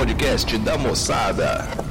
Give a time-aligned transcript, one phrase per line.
[0.00, 1.89] podcast da moçada.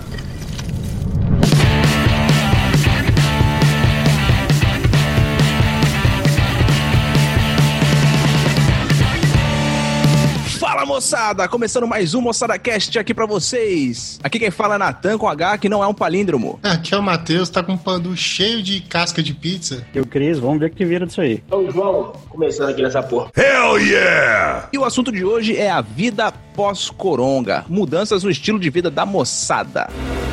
[10.90, 14.20] Moçada, começando mais um Moçada Cast aqui pra vocês.
[14.24, 16.60] Aqui quem fala é Natan com H, que não é um palíndromo.
[16.64, 19.86] Aqui é o Matheus, tá com um pandu cheio de casca de pizza.
[19.94, 21.44] E o Cris, vamos ver o que vira disso aí.
[21.46, 23.30] Então, João, começando aqui nessa porra.
[23.38, 24.68] Hell yeah!
[24.74, 29.06] E o assunto de hoje é a vida pós-coronga, mudanças no estilo de vida da
[29.06, 29.90] moçada.
[29.90, 30.29] Coronavirus!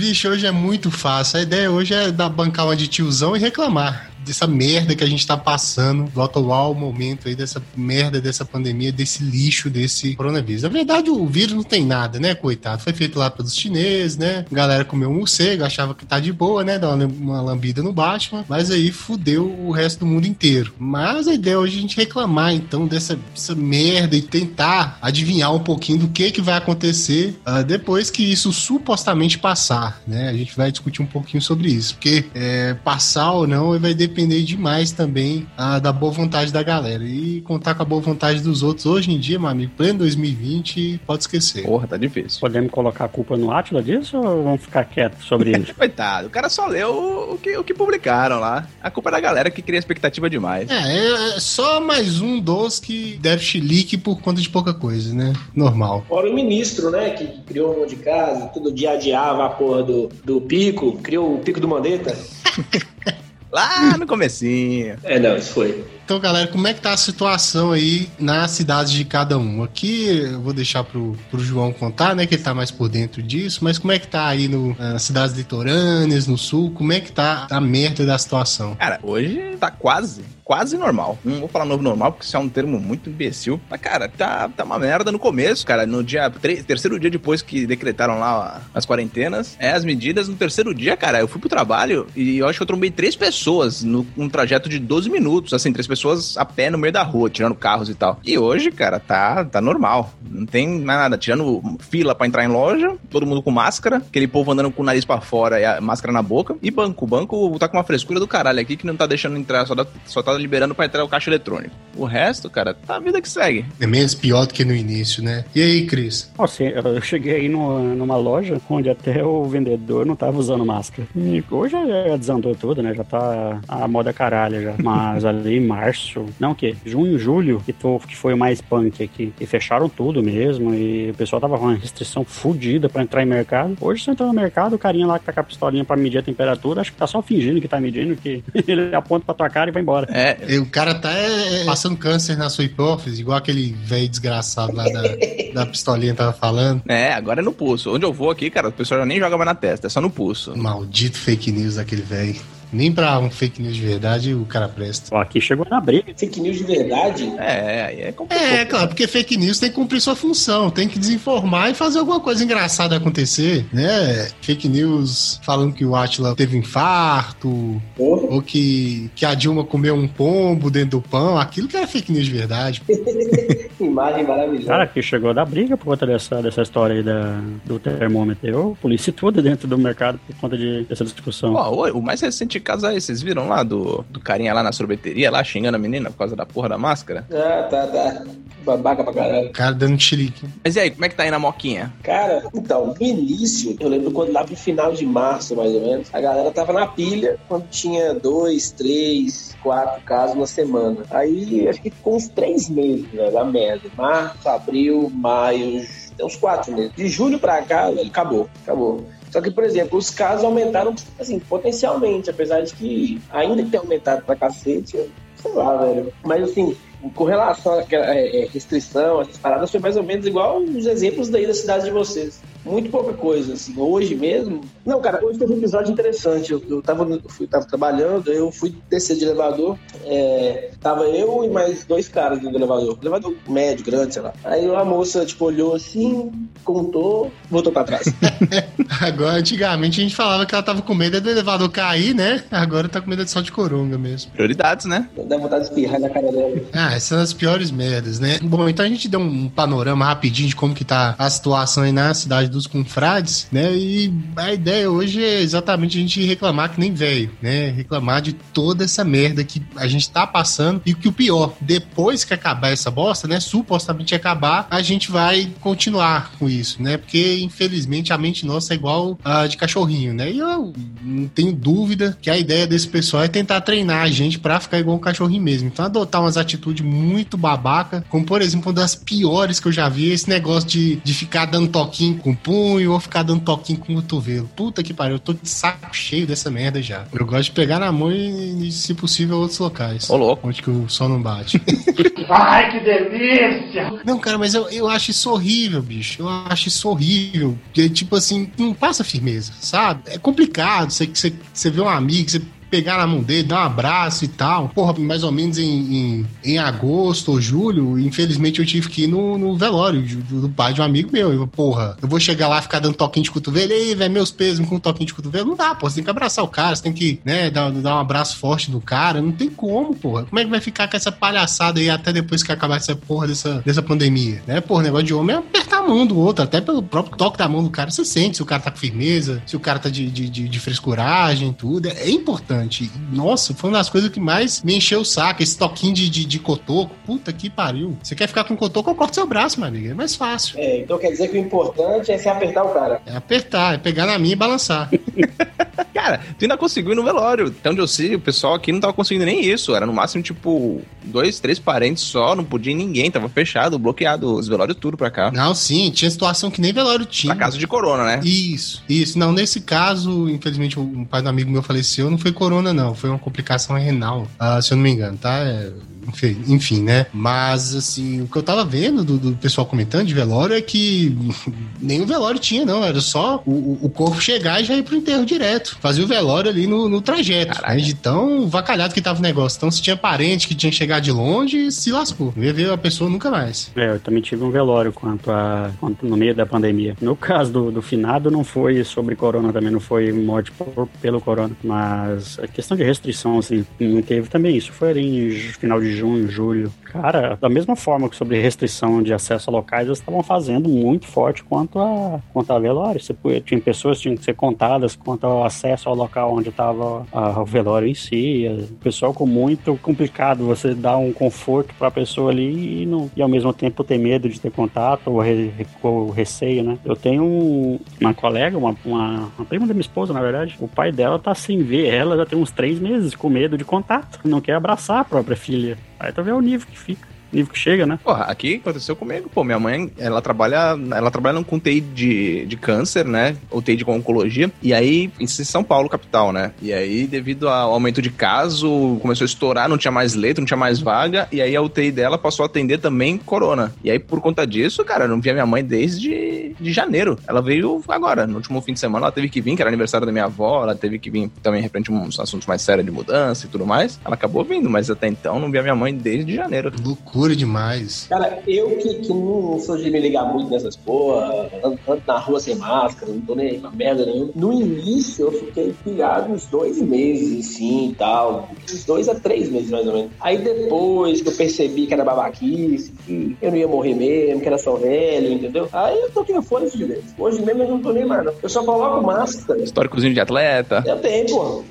[0.00, 1.38] Bicho, hoje é muito fácil.
[1.38, 5.06] A ideia hoje é dar bancar uma de tiozão e reclamar dessa merda que a
[5.06, 10.62] gente tá passando, do atual momento aí, dessa merda, dessa pandemia, desse lixo, desse coronavírus.
[10.62, 12.82] Na verdade, o vírus não tem nada, né, coitado?
[12.82, 14.44] Foi feito lá pelos chineses, né?
[14.50, 16.78] A galera comeu um morcego, achava que tá de boa, né?
[16.78, 20.72] Dá uma, lambida no Batman, mas aí fudeu o resto do mundo inteiro.
[20.78, 25.54] Mas a ideia hoje é a gente reclamar, então, dessa, dessa merda e tentar adivinhar
[25.54, 30.28] um pouquinho do que que vai acontecer ah, depois que isso supostamente passar, né?
[30.28, 34.09] A gente vai discutir um pouquinho sobre isso, porque é, passar ou não vai depender
[34.44, 37.04] demais também ah, da boa vontade da galera.
[37.04, 41.00] E contar com a boa vontade dos outros hoje em dia, meu amigo, pleno 2020,
[41.06, 41.62] pode esquecer.
[41.62, 42.40] Porra, tá difícil.
[42.40, 45.74] Podemos colocar a culpa no Atila disso ou vamos ficar quietos sobre isso?
[45.80, 48.66] Coitado, o cara só leu o que, o que publicaram lá.
[48.82, 50.68] A culpa é da galera que cria expectativa demais.
[50.70, 55.14] É, é é só mais um dos que deve chilique por conta de pouca coisa,
[55.14, 55.32] né?
[55.54, 56.04] Normal.
[56.08, 59.82] Fora o ministro, né, que criou um monte de casa, todo dia adiava a porra
[59.82, 62.16] do, do pico, criou o pico do Mandetta.
[63.52, 64.96] Lá no comecinho.
[65.02, 65.84] É, não, isso foi.
[66.04, 69.62] Então, galera, como é que tá a situação aí nas cidades de cada um?
[69.62, 72.26] Aqui eu vou deixar pro, pro João contar, né?
[72.26, 75.02] Que ele tá mais por dentro disso, mas como é que tá aí no, nas
[75.02, 76.72] cidades litorâneas, no sul?
[76.72, 78.74] Como é que tá a merda da situação?
[78.74, 81.16] Cara, hoje tá quase, quase normal.
[81.24, 83.60] Não vou falar novo normal, porque isso é um termo muito imbecil.
[83.70, 85.86] Mas, cara, tá, tá uma merda no começo, cara.
[85.86, 86.28] No dia,
[86.66, 91.20] terceiro dia depois que decretaram lá as quarentenas, é, as medidas, no terceiro dia, cara,
[91.20, 94.80] eu fui pro trabalho e eu acho que eu trombei três pessoas num trajeto de
[94.80, 98.18] 12 minutos, assim, três pessoas a pé no meio da rua, tirando carros e tal.
[98.24, 100.12] E hoje, cara, tá, tá normal.
[100.28, 104.50] Não tem nada, tirando fila pra entrar em loja, todo mundo com máscara, aquele povo
[104.50, 106.56] andando com o nariz pra fora e a máscara na boca.
[106.60, 109.36] E banco, o banco tá com uma frescura do caralho aqui que não tá deixando
[109.38, 111.74] entrar, só, dá- só tá liberando pra entrar o caixa eletrônico.
[111.96, 113.64] O resto, cara, tá a vida que segue.
[113.80, 115.44] É menos pior do que no início, né?
[115.54, 116.30] E aí, Cris?
[116.38, 121.06] Nossa, eu cheguei aí numa, numa loja onde até o vendedor não tava usando máscara.
[121.14, 121.72] E hoje
[122.08, 122.94] já desandou tudo, né?
[122.94, 124.74] Já tá a moda caralho já.
[124.82, 126.74] Mas ali em março, não o quê?
[126.86, 129.32] Junho, julho, que, to- que foi o mais punk aqui.
[129.40, 130.72] E fecharam tudo mesmo.
[130.74, 133.76] E o pessoal tava com uma restrição fodida pra entrar em mercado.
[133.80, 136.18] Hoje você entra no mercado, o carinha lá que tá com a pistolinha pra medir
[136.18, 139.50] a temperatura, acho que tá só fingindo que tá medindo, que ele aponta pra tua
[139.50, 140.06] cara e vai embora.
[140.10, 144.74] É, E O cara tá é, passando câncer na sua hipófise, igual aquele velho desgraçado
[144.74, 145.02] lá da,
[145.54, 146.82] da pistolinha tava falando.
[146.88, 147.94] é, agora é no pulso.
[147.94, 150.00] Onde eu vou aqui, cara, o pessoal já nem joga mais na testa, é só
[150.00, 150.56] no pulso.
[150.56, 152.40] Maldito fake news daquele velho.
[152.72, 155.14] Nem pra um fake news de verdade o cara presta.
[155.14, 156.12] Ó, aqui chegou na briga.
[156.16, 157.32] Fake news de verdade.
[157.38, 158.44] É, aí é complicado.
[158.46, 161.98] É, claro, porque fake news tem que cumprir sua função, tem que desinformar e fazer
[161.98, 164.28] alguma coisa engraçada acontecer, né?
[164.40, 168.28] Fake news falando que o Atila teve infarto, Porra.
[168.28, 172.12] ou que, que a Dilma comeu um pombo dentro do pão, aquilo que era fake
[172.12, 172.82] news de verdade.
[173.80, 174.66] Imagem maravilhosa.
[174.66, 178.46] Cara, que chegou da briga por conta dessa, dessa história aí da, do termômetro.
[178.48, 181.54] Eu, polícia e tudo dentro do mercado por conta de, dessa discussão.
[181.54, 184.72] Ó, o, o mais recente caso aí, vocês viram lá do, do carinha lá na
[184.72, 187.26] sorveteria, lá xingando a menina por causa da porra da máscara?
[187.32, 188.24] Ah, tá, tá.
[188.64, 189.48] Babaca pra caralho.
[189.48, 190.46] O cara dando chilique.
[190.62, 191.92] Mas e aí, como é que tá aí na moquinha?
[192.02, 196.08] Cara, então, no início, eu lembro quando lá pro final de março, mais ou menos,
[196.12, 200.98] a galera tava na pilha quando tinha dois, três, quatro casos na semana.
[201.10, 203.88] Aí acho que ficou uns três meses, velho, a merda.
[203.96, 205.86] Março, abril, maio,
[206.20, 206.92] uns quatro meses.
[206.94, 209.06] De julho pra cá, velho, acabou, acabou.
[209.30, 214.24] Só que, por exemplo, os casos aumentaram, assim, potencialmente, apesar de que ainda tenha aumentado
[214.24, 216.12] pra cacete, sei lá, velho.
[216.24, 216.76] Mas assim,
[217.14, 221.28] com relação àquela é, é, restrição, essas paradas, foi mais ou menos igual os exemplos
[221.28, 222.42] daí da cidade de vocês.
[222.64, 223.74] Muito pouca coisa, assim.
[223.78, 224.60] Hoje mesmo.
[224.84, 226.52] Não, cara, hoje teve um episódio interessante.
[226.52, 229.78] Eu, eu tava, no- fui, tava trabalhando, eu fui descer de elevador.
[230.04, 232.98] é, tava eu e mais dois caras do elevador.
[233.00, 234.32] Elevador médio, grande, sei lá.
[234.44, 236.30] Aí uma moça, tipo, olhou assim,
[236.64, 238.06] contou, voltou pra trás.
[239.00, 242.42] Agora, antigamente a gente falava que ela tava com medo do elevador cair, né?
[242.50, 244.30] Agora tá com medo de só de coronga mesmo.
[244.32, 245.08] Prioridades, né?
[245.26, 246.60] Dá vontade de espirrar na cara dela.
[246.72, 248.38] Ah, essas são as piores merdas, né?
[248.42, 251.92] Bom, então a gente deu um panorama rapidinho de como que tá a situação aí
[251.92, 253.72] na cidade dos confrades, né?
[253.74, 257.70] E a ideia ideia hoje é exatamente a gente reclamar que nem velho, né?
[257.70, 262.24] Reclamar de toda essa merda que a gente tá passando e que o pior, depois
[262.24, 263.40] que acabar essa bosta, né?
[263.40, 266.96] Supostamente acabar, a gente vai continuar com isso, né?
[266.96, 270.30] Porque infelizmente a mente nossa é igual a de cachorrinho, né?
[270.30, 270.72] E eu
[271.02, 274.78] não tenho dúvida que a ideia desse pessoal é tentar treinar a gente pra ficar
[274.78, 275.68] igual um cachorrinho mesmo.
[275.68, 279.88] Então adotar umas atitudes muito babaca, como por exemplo, uma das piores que eu já
[279.88, 283.78] vi, esse negócio de, de ficar dando toquinho com o punho ou ficar dando toquinho
[283.78, 284.48] com o cotovelo.
[284.60, 287.06] Puta que pariu, eu tô de saco cheio dessa merda já.
[287.14, 290.10] Eu gosto de pegar na mão e, e, se possível, outros locais.
[290.10, 290.46] Ô, louco.
[290.46, 291.58] Onde que o sol não bate.
[292.28, 293.90] Ai, que delícia!
[294.04, 296.20] Não, cara, mas eu, eu acho isso horrível, bicho.
[296.20, 297.58] Eu acho isso horrível.
[297.64, 300.02] Porque, tipo assim, não passa firmeza, sabe?
[300.08, 300.90] É complicado.
[300.90, 304.28] Você, você, você vê um amigo, você pegar na mão dele, dar um abraço e
[304.28, 304.68] tal.
[304.68, 309.06] Porra, mais ou menos em, em, em agosto ou julho, infelizmente eu tive que ir
[309.06, 311.32] no, no velório do, do, pai de um amigo meu.
[311.32, 314.66] Eu, porra, eu vou chegar lá ficar dando toquinho de cotovelo, ei, velho, meus pesos
[314.66, 315.48] com um toquinho de cotovelo.
[315.48, 317.96] Não dá, pô, você tem que abraçar o cara, você tem que, né, dar, dar
[317.96, 319.20] um abraço forte no cara.
[319.20, 320.24] Não tem como, porra.
[320.24, 323.26] Como é que vai ficar com essa palhaçada aí até depois que acabar essa porra
[323.26, 324.60] dessa, dessa pandemia, né?
[324.60, 327.48] Porra, negócio de homem é apertar a mão do outro, até pelo próprio toque da
[327.48, 329.88] mão do cara, você sente se o cara tá com firmeza, se o cara tá
[329.88, 331.86] de, de, de, de frescuragem, tudo.
[331.86, 332.90] É, é importante importante.
[333.12, 335.42] Nossa, foi uma das coisas que mais me encheu o saco.
[335.42, 336.94] Esse toquinho de, de, de cotoco.
[337.06, 337.96] Puta que pariu.
[338.02, 339.88] Você quer ficar com cotoco, eu corto seu braço, meu amigo.
[339.88, 340.58] É mais fácil.
[340.58, 343.00] É, então quer dizer que o importante é se apertar o cara.
[343.06, 344.90] É apertar, é pegar na minha e balançar.
[345.92, 347.54] Cara, tu ainda conseguiu ir no velório.
[347.66, 349.74] Onde eu sei, o pessoal aqui não tava conseguindo nem isso.
[349.74, 354.34] Era no máximo, tipo, dois, três parentes só, não podia ir ninguém, tava fechado, bloqueado,
[354.34, 355.30] os velórios tudo pra cá.
[355.30, 357.34] Não, sim, tinha situação que nem velório tinha.
[357.34, 358.20] Pra caso de corona, né?
[358.24, 359.18] Isso, isso.
[359.18, 362.94] Não, nesse caso, infelizmente, um pai do amigo meu faleceu, não foi corona, não.
[362.94, 365.38] Foi uma complicação renal, uh, se eu não me engano, tá?
[365.38, 365.72] É
[366.08, 367.06] enfim, enfim, né?
[367.12, 371.16] Mas, assim, o que eu tava vendo do, do pessoal comentando de velório é que
[371.80, 372.84] nem o velório tinha, não.
[372.84, 375.76] Era só o, o corpo chegar e já ir pro enterro direto.
[375.80, 377.60] Fazia o velório ali no, no trajeto.
[377.62, 377.76] Né?
[377.76, 379.56] De tão vacalhado que tava o negócio.
[379.56, 382.32] Então, se tinha parente que tinha que chegar de longe, se lascou.
[382.36, 383.70] Não ia ver a pessoa nunca mais.
[383.76, 386.96] É, eu também tive um velório quanto a quanto no meio da pandemia.
[387.00, 391.20] No caso do, do finado, não foi sobre corona também, não foi morte por, pelo
[391.20, 391.54] corona.
[391.62, 394.72] Mas a questão de restrição, assim, não teve também isso.
[394.72, 396.72] Foi ali em final de junho, julho.
[396.84, 401.06] Cara, da mesma forma que sobre restrição de acesso a locais, eles estavam fazendo muito
[401.06, 403.00] forte quanto a, quanto a velório.
[403.00, 403.14] Você,
[403.44, 407.44] tinha pessoas que tinham que ser contadas quanto ao acesso ao local onde estava o
[407.44, 408.46] velório em si.
[408.70, 413.10] O pessoal com muito complicado você dar um conforto para a pessoa ali e, não,
[413.16, 415.52] e ao mesmo tempo ter medo de ter contato ou, re,
[415.82, 416.78] ou receio, né?
[416.84, 420.68] Eu tenho um, uma colega, uma, uma, uma prima da minha esposa, na verdade, o
[420.68, 424.40] pai dela tá sem ver ela tem uns três meses com medo de contato, não
[424.40, 425.76] quer abraçar a própria filha.
[425.98, 427.98] Aí tu vê o nível que fica nível que chega, né?
[428.02, 429.44] Porra, aqui aconteceu comigo, pô.
[429.44, 433.36] Minha mãe, ela trabalha, ela trabalha com TI de, de câncer, né?
[433.50, 434.50] Ou TI de oncologia.
[434.62, 436.52] E aí, em São Paulo, capital, né?
[436.60, 440.46] E aí, devido ao aumento de caso, começou a estourar, não tinha mais leito, não
[440.46, 441.28] tinha mais vaga.
[441.32, 443.72] E aí, a UTI dela passou a atender também corona.
[443.82, 447.18] E aí, por conta disso, cara, eu não via minha mãe desde de janeiro.
[447.26, 450.06] Ela veio agora, no último fim de semana, ela teve que vir, que era aniversário
[450.06, 453.46] da minha avó, ela teve que vir também, referente uns assuntos mais sérios de mudança
[453.46, 454.00] e tudo mais.
[454.04, 456.72] Ela acabou vindo, mas até então não via minha mãe desde janeiro.
[456.82, 458.06] Loucura loucura demais.
[458.08, 462.18] Cara, eu que, que não sou de me ligar muito nessas porra, ando, ando na
[462.18, 464.32] rua sem máscara, não tô nem pra merda nenhuma.
[464.34, 468.48] No início eu fiquei pilhado uns dois meses, assim, e tal.
[468.64, 470.10] Uns dois a três meses, mais ou menos.
[470.20, 474.46] Aí depois que eu percebi que era babaquice, que eu não ia morrer mesmo, que
[474.46, 475.68] era só velho, entendeu?
[475.72, 477.04] Aí eu tô aqui fora de vez.
[477.18, 478.32] Hoje mesmo eu não tô nem mais, não.
[478.42, 479.62] Eu só coloco máscara.
[479.62, 480.82] Históricozinho de atleta.
[480.86, 481.62] Eu tenho, pô.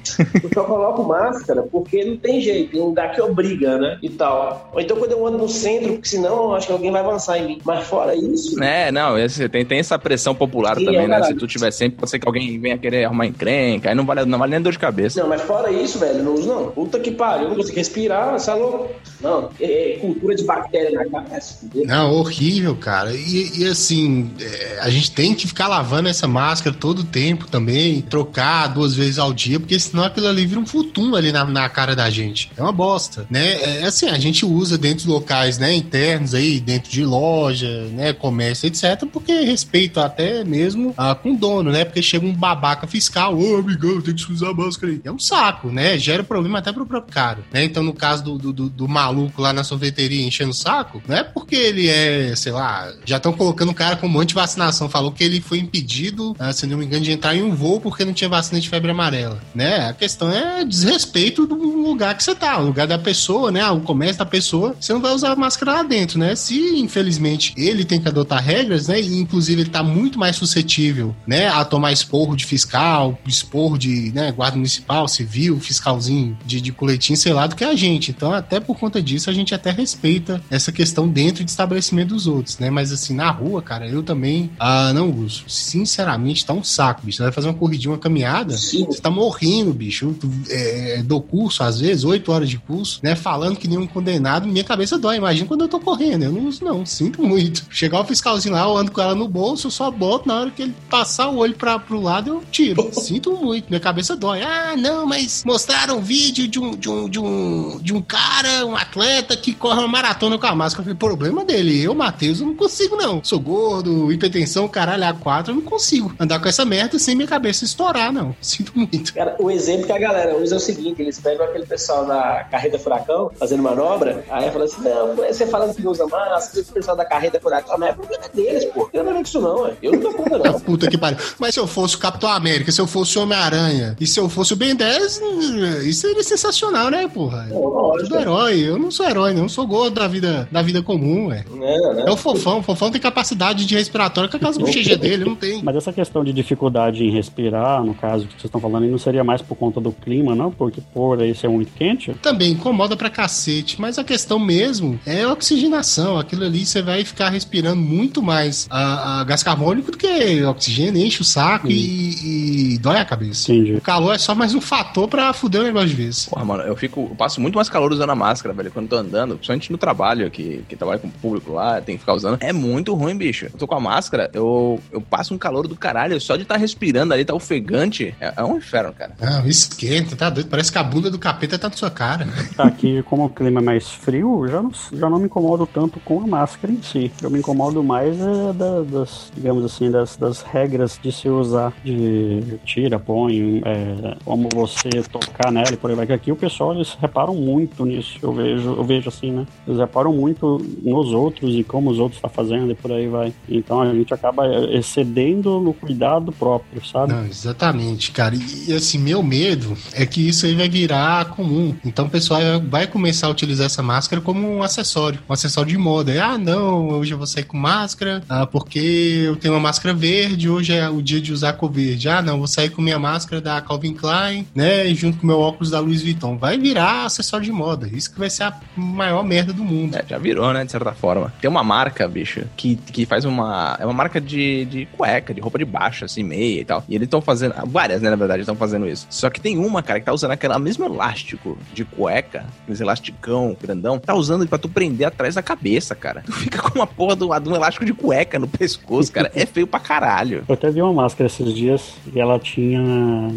[0.43, 3.97] Eu só coloco máscara porque não tem jeito, tem um lugar que obriga, né?
[4.03, 4.69] E tal.
[4.73, 7.47] Ou então quando eu ando no centro, porque senão acho que alguém vai avançar em
[7.47, 7.61] mim.
[7.63, 8.61] Mas fora isso.
[8.61, 9.15] É, não,
[9.51, 11.23] tem, tem essa pressão popular Sim, também, é né?
[11.23, 14.25] Se tu tiver sempre, pode ser que alguém venha querer arrumar encrenca, aí não vale,
[14.25, 15.21] não vale nem dor de cabeça.
[15.21, 16.71] Não, mas fora isso, velho, não uso não.
[16.71, 18.89] Puta que pariu, eu não consigo respirar, você é louco.
[19.21, 21.59] Não, é, é cultura de bactéria na cabeça.
[21.85, 23.13] Não, horrível, cara.
[23.13, 27.47] E, e assim, é, a gente tem que ficar lavando essa máscara todo o tempo
[27.47, 31.45] também, trocar duas vezes ao dia, porque senão aquilo ali vira um futum ali na,
[31.45, 32.51] na cara da gente.
[32.57, 33.81] É uma bosta, né?
[33.81, 35.75] É assim, a gente usa dentro de locais, né?
[35.75, 41.37] internos aí, dentro de loja, né, comércio, etc, porque respeito até mesmo ah, com o
[41.37, 45.01] dono, né, porque chega um babaca fiscal, ô, amigão, tem que usar máscara aí.
[45.03, 48.51] É um saco, né, gera problema até pro próprio cara, né, então no caso do,
[48.51, 52.51] do, do maluco lá na sorveteria enchendo o saco, não é porque ele é, sei
[52.51, 56.35] lá, já estão colocando o cara com monte de vacinação, falou que ele foi impedido,
[56.39, 58.67] ah, se não me engano, de entrar em um voo porque não tinha vacina de
[58.67, 62.97] febre amarela, né, a questão é desrespeito do lugar que você tá, o lugar da
[62.97, 66.35] pessoa, né, o comércio da pessoa, você não vai usar máscara lá dentro, né?
[66.35, 68.99] Se, infelizmente, ele tem que adotar regras, né?
[68.99, 71.47] E, inclusive, ele tá muito mais suscetível, né?
[71.47, 77.17] A tomar esporro de fiscal, esporro de né, guarda municipal, civil, fiscalzinho de, de coletinho,
[77.17, 78.11] sei lá, do que a gente.
[78.11, 82.27] Então, até por conta disso, a gente até respeita essa questão dentro de estabelecimento dos
[82.27, 82.69] outros, né?
[82.69, 85.43] Mas, assim, na rua, cara, eu também ah, não uso.
[85.47, 87.17] Sinceramente, tá um saco, bicho.
[87.17, 88.85] Você vai fazer uma corridinha, uma caminhada, Sim.
[88.85, 90.15] você tá morrendo, bicho.
[90.23, 93.15] Eu, é, dou curso, às vezes, oito horas de curso, né?
[93.15, 95.08] Falando que nem um condenado, minha cabeça dói.
[95.15, 96.23] Imagina quando eu tô correndo.
[96.23, 96.85] Eu não uso, não.
[96.85, 97.65] Sinto muito.
[97.69, 100.51] Chegar o fiscalzinho lá, eu ando com ela no bolso, eu só boto na hora
[100.51, 102.89] que ele passar o olho pra, pro lado, eu tiro.
[102.93, 103.69] Sinto muito.
[103.69, 104.41] Minha cabeça dói.
[104.41, 108.65] Ah, não, mas mostraram um vídeo de um, de um, de um, de um cara,
[108.65, 110.81] um atleta que corre uma maratona com a máscara.
[110.81, 111.81] Eu falei, problema dele.
[111.81, 113.23] Eu, Matheus, eu não consigo, não.
[113.23, 117.63] Sou gordo, hipertensão, caralho, A4, eu não consigo andar com essa merda sem minha cabeça
[117.63, 118.35] estourar, não.
[118.41, 119.13] Sinto muito.
[119.13, 122.43] Cara, o exemplo que a galera usa é o seguinte: eles pegam aquele pessoal na
[122.45, 126.73] carreta furacão fazendo manobra, aí fala assim: não, você falando que não usa máscara, o
[126.73, 128.89] pessoal da carreta furacão, mas é problema deles, pô.
[128.93, 130.59] Eu não vejo isso, não, eu não dou conta, não.
[130.61, 131.17] Puta que pariu.
[131.37, 134.29] Mas se eu fosse o Capitão América, se eu fosse o Homem-Aranha e se eu
[134.29, 137.47] fosse o Ben 10, hum, isso seria sensacional, né, porra?
[137.49, 138.59] Tudo herói.
[138.59, 139.43] Eu não sou herói, não.
[139.43, 141.45] Eu sou gordo da vida, da vida comum, ué.
[141.49, 141.57] Não,
[141.93, 142.07] não.
[142.07, 142.59] É o fofão.
[142.59, 145.61] O fofão tem capacidade de respiratória com aquelas bochechas dele, não tem.
[145.63, 148.97] Mas essa questão de dificuldade em respirar, no caso que vocês estão falando, aí, não
[148.97, 150.51] seria mais por conta do clima, não?
[150.51, 152.13] Porque por aí ser muito quente?
[152.21, 156.17] Também incomoda pra cacete, mas a questão mesmo é a oxigenação.
[156.17, 161.03] Aquilo ali você vai ficar respirando muito mais a, a gás carbônico do que oxigênio,
[161.03, 163.51] enche o saco e, e dói a cabeça.
[163.51, 163.75] Entendi.
[163.75, 166.25] O calor é só mais um fator pra fuder o negócio de vez.
[166.25, 167.07] Porra, mano, eu fico.
[167.09, 170.29] Eu passo muito mais calor usando a máscara, velho, quando tô andando, principalmente no trabalho,
[170.31, 172.37] que, que trabalha com o público lá, tem que ficar usando.
[172.41, 173.45] É muito ruim, bicho.
[173.45, 176.57] Eu tô com a máscara, eu, eu passo um calor do caralho, só de estar
[176.57, 178.15] respirando ali, tá ofegante.
[178.19, 179.13] É, é um inferno, cara.
[179.21, 180.49] Ah, esquenta, tá doido.
[180.49, 182.27] Parece que a bunda do capeta tá na sua cara.
[182.55, 185.99] Tá aqui, como o clima é mais frio, já não, já não me incomodo tanto
[186.01, 187.11] com a máscara em si.
[187.21, 191.73] Eu me incomodo mais é, da- das, digamos assim, das, das regras de se usar,
[191.83, 196.05] de tira, põe, é, como você tocar nela e por aí vai.
[196.07, 199.45] Que aqui o pessoal, eles reparam muito nisso, eu vejo, eu vejo assim, né?
[199.67, 203.33] Eles reparam muito nos outros e como os outros estão fazendo e por aí vai.
[203.47, 204.45] Então a gente acaba
[204.89, 207.13] excedendo no cuidado próprio, sabe?
[207.13, 208.35] Não, exatamente, cara.
[208.35, 211.75] E assim, meu medo é que isso aí vai virar comum.
[211.85, 215.77] Então o pessoal vai começar a utilizar essa máscara como um acessório, um acessório de
[215.77, 216.23] moda.
[216.23, 220.49] Ah, não, hoje eu vou sair com máscara, ah, porque eu tenho uma máscara verde,
[220.49, 222.09] hoje é o dia de usar cor verde.
[222.09, 225.69] Ah, não, vou sair com minha máscara da Calvin Klein, né, junto com meu óculos
[225.69, 226.37] da Louis Vuitton.
[226.37, 227.87] Vai virar acessório de moda.
[227.87, 229.95] Isso que vai ser a maior merda do mundo.
[229.95, 231.33] É, já virou, né, de certa forma.
[231.39, 233.77] Tem uma marca, bicho, que, que faz uma.
[233.79, 236.83] É uma marca de, de cueca, de roupa de baixo, assim, meia e tal.
[236.89, 237.53] E eles estão fazendo.
[237.67, 239.07] Várias, né, na verdade, estão fazendo isso.
[239.09, 243.55] Só que tem uma, cara, que tá usando aquele mesmo elástico de cueca, aqueles elasticão
[243.61, 246.23] grandão, tá usando pra tu prender atrás da cabeça, cara.
[246.25, 249.31] Tu fica com uma porra de um, de um elástico de cueca no pescoço, cara.
[249.35, 250.43] É feio pra caralho.
[250.47, 252.81] Eu até vi uma máscara esses dias e ela tinha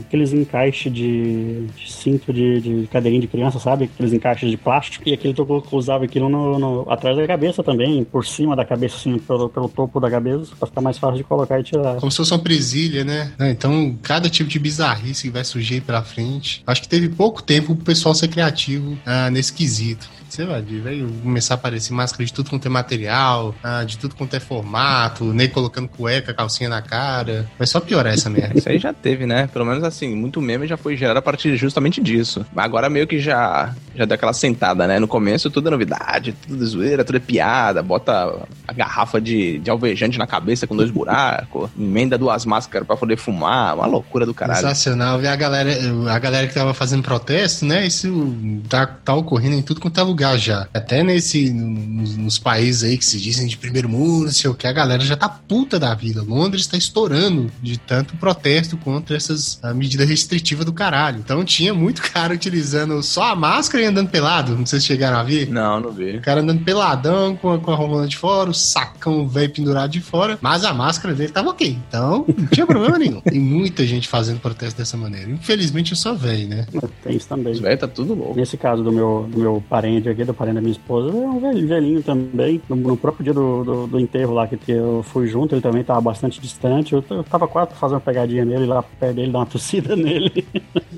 [0.06, 3.84] aqueles encaixes de, de cinto de, de cadeirinha de criança, sabe?
[3.84, 5.08] Aqueles encaixes de plástico.
[5.08, 8.96] E aquele tu usava aquilo no, no- atrás da cabeça também, por cima da cabeça,
[8.96, 11.96] assim, pelo, pelo topo da cabeça, pra ficar mais fácil de colocar e tirar.
[11.96, 13.32] Como se fosse uma presilha, né?
[13.38, 16.62] Não, Então, cada tipo de bizarrice que vai surgir pra frente.
[16.66, 20.08] Acho que teve pouco tempo pro pessoal ser criativo ah, nesse quesito.
[20.38, 24.14] Vai ver, vai começar a aparecer máscara de tudo quanto é material, ah, de tudo
[24.14, 27.46] quanto é formato, nem colocando cueca, calcinha na cara.
[27.58, 28.56] Vai só piorar essa merda.
[28.58, 29.46] Isso aí já teve, né?
[29.52, 32.46] Pelo menos assim, muito meme já foi gerado a partir justamente disso.
[32.54, 34.98] Mas agora meio que já, já deu aquela sentada, né?
[34.98, 37.82] No começo tudo é novidade, tudo é zoeira, tudo é piada.
[37.82, 42.96] Bota a garrafa de, de alvejante na cabeça com dois buracos, emenda duas máscaras pra
[42.96, 43.74] poder fumar.
[43.74, 44.60] Uma loucura do caralho.
[44.60, 45.70] Sensacional ver a galera,
[46.10, 47.86] a galera que tava fazendo protesto, né?
[47.86, 48.34] Isso
[48.66, 50.68] tá, tá ocorrendo em tudo quanto é lugar já.
[50.72, 54.54] Até nesse, nos, nos países aí que se dizem de primeiro mundo, não sei o
[54.54, 56.22] que, a galera já tá puta da vida.
[56.22, 61.18] Londres tá estourando de tanto protesto contra essas medidas restritivas do caralho.
[61.18, 64.56] Então tinha muito cara utilizando só a máscara e andando pelado.
[64.56, 65.48] Não sei se chegaram a ver.
[65.48, 66.16] Não, não vi.
[66.16, 69.90] O cara andando peladão com a, com a rolona de fora, o sacão velho pendurado
[69.90, 71.78] de fora, mas a máscara dele tava ok.
[71.88, 73.20] Então, não tinha problema nenhum.
[73.20, 75.30] Tem muita gente fazendo protesto dessa maneira.
[75.30, 76.66] Infelizmente eu sou velho, né?
[77.02, 77.52] Tem isso também.
[77.52, 78.36] Os velhos tá tudo louco.
[78.36, 81.40] Nesse caso do meu, do meu parente aqui, do parente da minha esposa, é um
[81.40, 82.60] velhinho, também.
[82.68, 85.82] No, no próprio dia do, do, do enterro lá que eu fui junto, ele também
[85.82, 86.92] tava bastante distante.
[86.92, 90.46] Eu, eu tava quase fazendo uma pegadinha nele lá perto dele, dar uma tossida nele.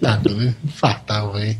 [0.00, 0.54] Tá doido.
[0.68, 1.56] Fatal, velho.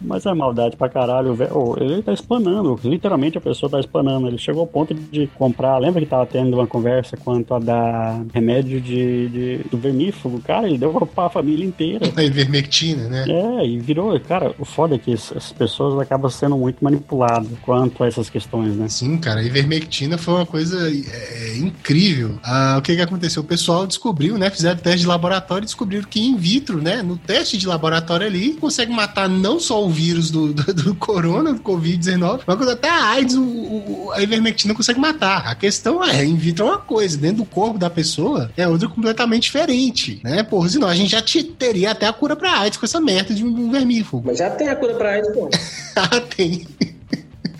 [0.00, 1.76] Mas é maldade pra caralho, velho.
[1.78, 4.26] Ele tá espanando, literalmente a pessoa tá espanando.
[4.26, 5.78] Ele chegou ao ponto de comprar.
[5.78, 10.40] Lembra que tava tendo uma conversa quanto a dar remédio de, de do vermífugo?
[10.40, 12.10] Cara, ele deu pra família inteira.
[12.16, 13.24] A ivermectina, né?
[13.28, 14.18] É, e virou.
[14.20, 18.74] Cara, o foda é que essas pessoas acabam sendo muito manipuladas quanto a essas questões,
[18.76, 18.88] né?
[18.88, 22.38] Sim, cara, a ivermectina foi uma coisa é, incrível.
[22.42, 23.42] Ah, o que que aconteceu?
[23.42, 24.50] O pessoal descobriu, né?
[24.50, 27.02] Fizeram teste de laboratório e descobriram que in vitro, né?
[27.02, 31.52] No teste de laboratório ali, consegue matar não só o vírus do, do, do corona,
[31.52, 35.46] do Covid-19, mas até a AIDS, o, o, a ivermectina consegue matar.
[35.46, 38.88] A questão é, in vitro é uma coisa, dentro do corpo da pessoa é outra
[38.88, 40.42] completamente diferente, né?
[40.42, 43.34] Porra, senão a gente já te, teria até a cura pra AIDS com essa merda
[43.34, 44.22] de um vermífugo.
[44.26, 45.48] Mas já tem a cura pra AIDS, pô.
[45.96, 46.66] ah, tem.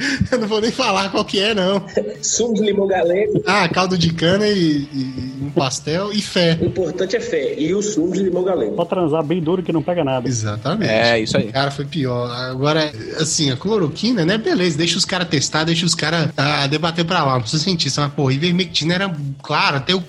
[0.31, 1.85] Eu não vou nem falar qual que é, não.
[2.23, 3.43] Sumo de limão galego.
[3.47, 6.59] Ah, caldo de cana e, e um pastel e fé.
[6.61, 7.55] O importante é fé.
[7.59, 8.75] E o sumo de limão galego.
[8.75, 10.29] Pode transar bem duro que não pega nada.
[10.29, 10.91] Exatamente.
[10.91, 11.53] É, isso aí.
[11.53, 12.31] Cara, foi pior.
[12.31, 14.39] Agora, assim, a cloroquina, né?
[14.39, 17.35] Beleza, deixa os caras testar, deixa os caras ah, debater pra lá.
[17.35, 17.91] Não precisa sentir.
[17.97, 20.01] Mas, pô, ivermectina era, claro, até o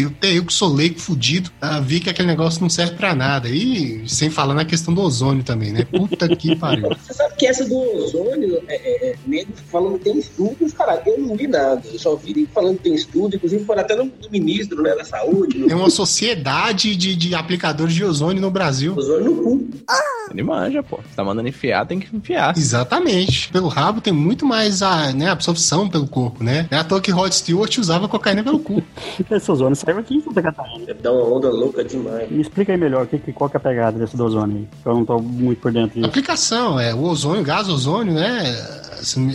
[0.00, 3.48] até eu que sou leigo fudido, ah, vi que aquele negócio não serve pra nada.
[3.48, 5.84] E sem falar na questão do ozônio também, né?
[5.84, 6.88] Puta que pariu.
[6.88, 11.02] Você sabe que essa do ozônio, é, é, é nego falando que tem estudos, cara,
[11.06, 11.82] eu não vi nada.
[11.92, 15.04] Eu só vi falando que tem estudo, inclusive foram até no, no ministro né, da
[15.04, 15.58] saúde.
[15.58, 15.66] No...
[15.66, 18.94] Tem uma sociedade de, de aplicadores de ozônio no Brasil.
[18.96, 19.68] Ozônio no cu.
[19.88, 20.12] Ah!
[20.30, 21.00] Ele manja, pô.
[21.14, 22.56] Tá mandando enfiar, tem que enfiar.
[22.56, 23.50] Exatamente.
[23.50, 26.66] Pelo rabo tem muito mais a né, absorção pelo corpo, né?
[26.70, 28.82] É à toa que Rod Stewart usava cocaína pelo cu.
[29.30, 30.94] Esse ozônio saiu aqui em Santa Catarina.
[30.94, 32.30] Dá uma onda louca demais.
[32.30, 34.68] Me explica aí melhor que, qual que é a pegada desse do ozônio aí.
[34.84, 36.06] Eu não tô muito por dentro disso.
[36.06, 38.81] Aplicação, é o ozônio, gás ozônio, né?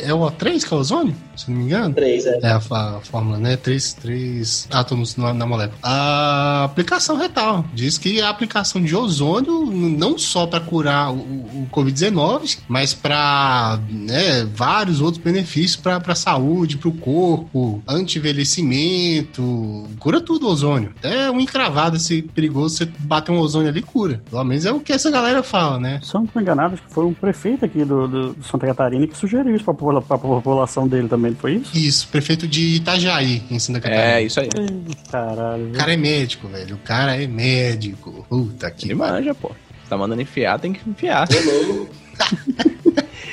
[0.03, 1.15] É o O3 que é o ozônio?
[1.35, 1.93] Se não me engano?
[1.93, 2.39] Três, é.
[2.41, 3.55] É a, a fórmula, né?
[3.55, 5.77] Três, três átomos na, na, molécula.
[5.83, 7.63] A aplicação retal.
[7.73, 13.79] Diz que a aplicação de ozônio não só para curar o, o Covid-19, mas para
[13.89, 19.87] né, vários outros benefícios para a saúde, para o corpo, anti-envelhecimento.
[19.99, 20.93] Cura tudo o ozônio.
[20.97, 24.21] Até um encravado, se perigoso, você bater um ozônio ali, cura.
[24.29, 25.99] Pelo menos é o que essa galera fala, né?
[26.01, 29.15] Eu não tô enganado, acho que foi um prefeito aqui do, do Santa Catarina que
[29.15, 31.77] sugeriu isso para a população dele também, foi isso?
[31.77, 34.13] Isso, prefeito de Itajaí, em Santa Catarina.
[34.13, 34.49] É, isso aí.
[35.11, 35.69] Caralho.
[35.69, 36.75] O cara é médico, velho.
[36.75, 38.25] O cara é médico.
[38.29, 38.85] Puta que.
[38.85, 39.49] Ele manja, pô.
[39.49, 41.27] Você tá mandando enfiar, tem que enfiar.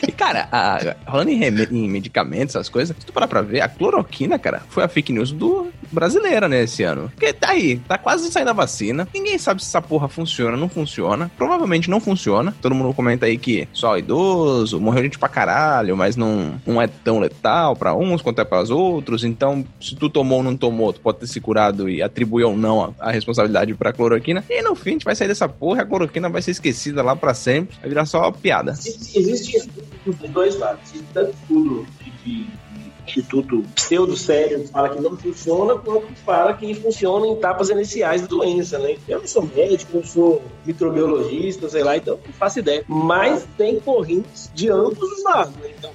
[0.07, 3.69] E, cara, a, falando em, em, medicamentos, essas coisas, se tu parar pra ver, a
[3.69, 7.11] cloroquina, cara, foi a fake news do brasileira, né, esse ano.
[7.15, 9.09] Porque tá aí, tá quase saindo a vacina.
[9.15, 11.31] Ninguém sabe se essa porra funciona, não funciona.
[11.37, 12.55] Provavelmente não funciona.
[12.61, 16.87] Todo mundo comenta aí que só idoso, morreu gente pra caralho, mas não, não é
[16.87, 19.25] tão letal pra uns quanto é pras outros.
[19.25, 22.57] Então, se tu tomou ou não tomou, tu pode ter se curado e atribuir ou
[22.57, 24.45] não a, a responsabilidade pra cloroquina.
[24.49, 27.15] E no fim, a gente vai sair dessa porra, a cloroquina vai ser esquecida lá
[27.15, 27.77] pra sempre.
[27.81, 28.73] Vai virar só piada.
[28.73, 29.71] Existe, existe
[30.05, 30.93] dos dois lados.
[31.13, 31.85] Tanto de,
[32.25, 32.47] de
[33.07, 38.79] instituto pseudo-sério fala que não funciona, quanto fala que funciona em etapas iniciais da doença,
[38.79, 38.97] né?
[39.09, 42.85] Eu não sou médico, não sou microbiologista, sei lá, então não faço ideia.
[42.89, 45.71] Mas tem correntes de ambos os lados, né?
[45.79, 45.93] Então,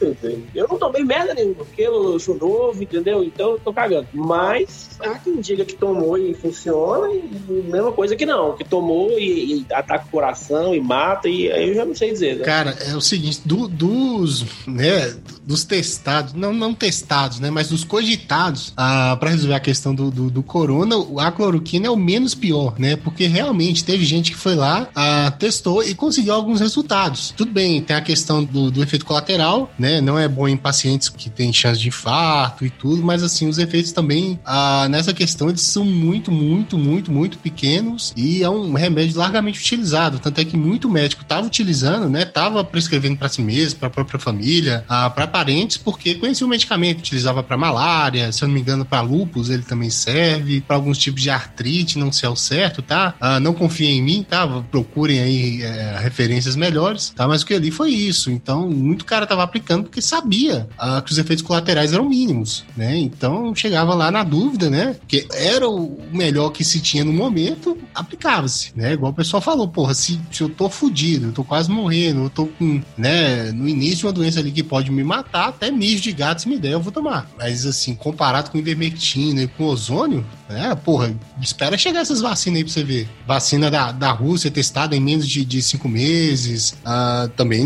[0.54, 3.24] eu não tomei merda nenhuma, porque eu sou novo, entendeu?
[3.24, 4.08] Então eu tô cagando.
[4.14, 9.12] Mas há quem diga que tomou e funciona, e mesma coisa que não, que tomou
[9.18, 12.38] e, e ataca o coração e mata, e aí eu já não sei dizer.
[12.38, 12.46] Né?
[12.46, 17.50] Cara, é o seguinte, do, dos, né, dos testados, não, não testados, testados, né?
[17.50, 21.90] Mas dos cogitados ah, para resolver a questão do, do, do, corona, a cloroquina é
[21.90, 22.96] o menos pior, né?
[22.96, 27.34] Porque realmente teve gente que foi lá, ah, testou e conseguiu alguns resultados.
[27.36, 30.02] Tudo bem, tem a questão do, do efeito colateral, né?
[30.02, 33.58] Não é bom em pacientes que têm chance de infarto e tudo, mas assim, os
[33.58, 38.74] efeitos também ah, nessa questão eles são muito, muito, muito, muito pequenos e é um
[38.74, 40.20] remédio largamente utilizado.
[40.20, 42.26] Tanto é que muito médico estava utilizando, né?
[42.26, 46.50] Tava prescrevendo para si mesmo, para a própria família, ah, para parentes, porque conhecia o
[46.50, 50.76] medicamento utilizava para malária, se eu não me engano, para lúpus ele também serve, para
[50.76, 53.14] alguns tipos de artrite, não sei ao certo, tá?
[53.20, 54.48] Ah, não confiem em mim, tá?
[54.72, 57.28] Procurem aí é, referências melhores, tá?
[57.28, 58.32] Mas o que ali foi isso.
[58.32, 62.98] Então, muito cara tava aplicando porque sabia ah, que os efeitos colaterais eram mínimos, né?
[62.98, 64.96] Então, chegava lá na dúvida, né?
[65.08, 68.94] Que era o melhor que se tinha no momento, aplicava-se, né?
[68.94, 72.30] Igual o pessoal falou, porra, se, se eu tô fudido, eu tô quase morrendo, eu
[72.30, 76.02] tô com, né, no início de uma doença ali que pode me matar, até mijo
[76.02, 77.30] de gato se me der, eu vou tomar.
[77.38, 82.64] Mas, assim, comparado com ivermectina e com ozônio, é, porra, espera chegar essas vacinas aí
[82.64, 83.08] pra você ver.
[83.28, 86.76] Vacina da, da Rússia testada em menos de, de cinco meses.
[86.84, 87.66] Ah, também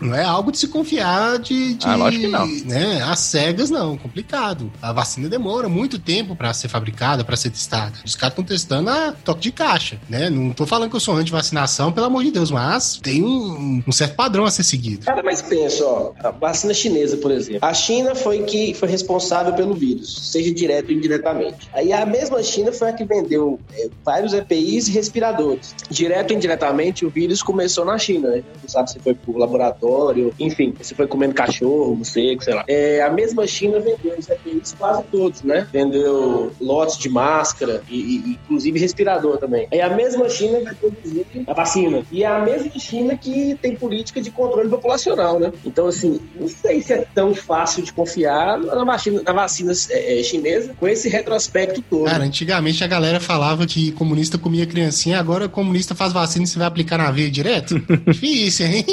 [0.00, 1.74] não é algo de se confiar de.
[1.74, 2.46] de Ah, lógico que não.
[2.46, 4.72] Né, as cegas, não, complicado.
[4.80, 7.92] A vacina demora muito tempo pra ser fabricada, pra ser testada.
[8.04, 10.30] Os caras estão testando a toque de caixa, né?
[10.30, 13.92] Não tô falando que eu sou anti-vacinação, pelo amor de Deus, mas tem um, um
[13.92, 15.04] certo padrão a ser seguido.
[15.04, 17.60] Cara, mas pensa, ó, a vacina chinesa, por exemplo.
[17.62, 21.70] A China foi que foi responsável pelo vírus, seja direto ou indiretamente.
[21.72, 25.74] Aí a mesma China foi a que vendeu é, vários EPIs e respiradores.
[25.88, 28.44] Direto ou indiretamente, o vírus começou na China, né?
[28.60, 32.62] Não sabe se foi pro laboratório, enfim, se foi comendo cachorro, morcego, sei lá.
[32.68, 35.66] É, a mesma China vendeu os EPIs quase todos, né?
[35.72, 39.66] Vendeu lotes de máscara e, e inclusive respirador também.
[39.72, 42.02] Aí a mesma China vai produzir a vacina.
[42.12, 45.50] E é a mesma China que tem política de controle populacional, né?
[45.64, 50.20] Então, assim, não sei se é tão fácil de confiar na vacina, na vacina é,
[50.20, 52.04] é, chinesa com esse retrospecto todo.
[52.04, 56.58] Cara, antigamente a galera falava que comunista comia criancinha, agora comunista faz vacina e você
[56.58, 57.78] vai aplicar na veia direto?
[58.06, 58.84] Difícil, hein?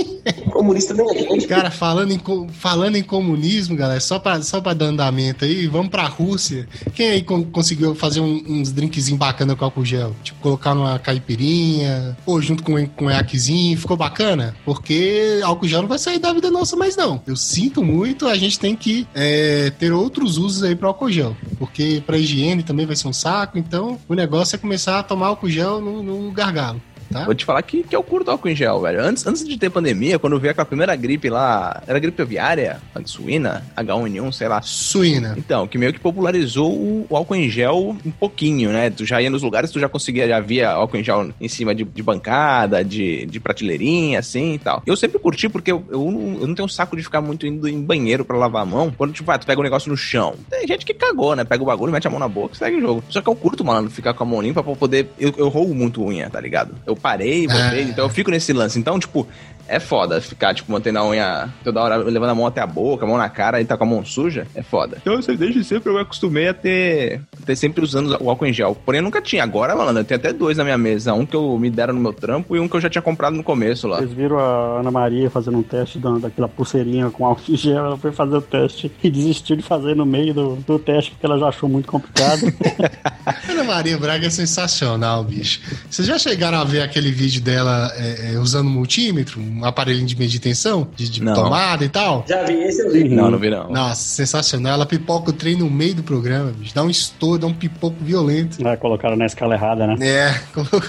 [0.51, 1.07] comunista nem
[1.43, 1.47] é.
[1.47, 5.89] Cara, falando em, falando em comunismo, galera, só pra, só pra dar andamento aí, vamos
[5.89, 6.67] pra Rússia.
[6.93, 10.15] Quem aí con- conseguiu fazer um- uns drinkzinhos bacana com álcool gel?
[10.23, 14.55] Tipo, colocar numa caipirinha, ou junto com, um iaquezinho, ficou bacana?
[14.65, 17.21] Porque álcool gel não vai sair da vida nossa mais não.
[17.25, 19.38] Eu sinto muito, a gente tem que é,
[19.77, 21.35] ter outros usos aí pro álcool gel.
[21.57, 25.27] Porque pra higiene também vai ser um saco, então o negócio é começar a tomar
[25.27, 26.81] álcool gel no, no gargalo.
[27.11, 27.25] Tá?
[27.25, 29.01] Vou te falar que, que eu curto álcool em gel, velho.
[29.01, 33.63] Antes, antes de ter pandemia, quando veio aquela primeira gripe lá, era gripe aviária, suína,
[33.75, 34.61] H1N1, sei lá.
[34.61, 35.33] Suína.
[35.37, 38.89] Então, que meio que popularizou o, o álcool em gel um pouquinho, né?
[38.89, 41.73] Tu já ia nos lugares, tu já conseguia, já via álcool em gel em cima
[41.73, 44.83] de, de bancada, de, de prateleirinha, assim e tal.
[44.85, 47.47] Eu sempre curti porque eu, eu, não, eu não tenho um saco de ficar muito
[47.47, 48.93] indo em banheiro pra lavar a mão.
[48.95, 50.35] Quando, tipo, ah, tu pega um negócio no chão.
[50.49, 51.43] Tem gente que cagou, né?
[51.43, 53.03] Pega o bagulho, mete a mão na boca e segue o jogo.
[53.09, 55.09] Só que eu curto, mano, ficar com a mão limpa pra poder...
[55.19, 56.75] Eu, eu roubo muito unha, tá ligado?
[56.85, 57.81] Eu parei, voltei, Ah.
[57.81, 58.77] então eu fico nesse lance.
[58.79, 59.27] Então, tipo...
[59.71, 63.05] É foda ficar, tipo, mantendo a unha toda hora, levando a mão até a boca,
[63.05, 64.47] a mão na cara e tá com a mão suja.
[64.55, 64.97] É foda.
[64.99, 68.75] Então, desde sempre eu me acostumei a ter, ter sempre usando o álcool em gel.
[68.83, 69.43] Porém, eu nunca tinha.
[69.43, 71.13] Agora, mano, eu tenho até dois na minha mesa.
[71.13, 73.35] Um que eu me deram no meu trampo e um que eu já tinha comprado
[73.35, 73.97] no começo lá.
[73.99, 77.85] Vocês viram a Ana Maria fazendo um teste da- daquela pulseirinha com álcool em gel?
[77.85, 81.27] Ela foi fazer o teste e desistiu de fazer no meio do, do teste porque
[81.27, 82.41] ela já achou muito complicado.
[83.47, 85.61] Ana Maria Braga é sensacional, bicho.
[85.87, 90.17] Vocês já chegaram a ver aquele vídeo dela é, é, usando multímetro, um aparelhinho de
[90.17, 92.25] meditação, de, de tomada e tal?
[92.27, 93.09] Já vi, esse eu vi.
[93.09, 93.69] Não, não vi não.
[93.69, 94.73] Nossa, sensacional.
[94.73, 96.73] Ela pipoca o trem no meio do programa, bicho.
[96.73, 98.65] Dá um estouro, dá um pipoco violento.
[98.67, 99.95] É, colocaram na escala errada, né?
[100.01, 100.81] É, colocou,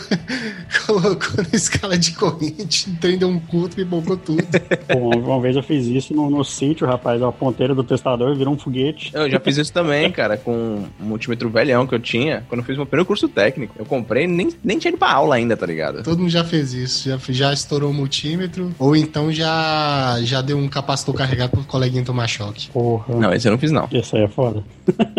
[0.86, 4.42] colocou na escala de corrente, o trem deu um curto e pipocou tudo.
[4.96, 7.22] Uma, uma vez eu fiz isso no, no sítio, rapaz.
[7.22, 9.10] A ponteira do testador virou um foguete.
[9.14, 10.52] Eu já fiz isso também, cara, com
[11.00, 13.74] um multímetro velhão que eu tinha quando eu fiz meu primeiro curso técnico.
[13.78, 15.89] Eu comprei, nem, nem tinha ido pra aula ainda, tá ligado?
[16.02, 20.58] Todo mundo já fez isso, já, já estourou o multímetro, ou então já, já deu
[20.58, 22.70] um capacitor carregado pro coleguinha tomar choque.
[22.70, 23.14] Porra.
[23.16, 23.88] Não, esse eu não fiz não.
[23.92, 24.62] Isso aí é foda.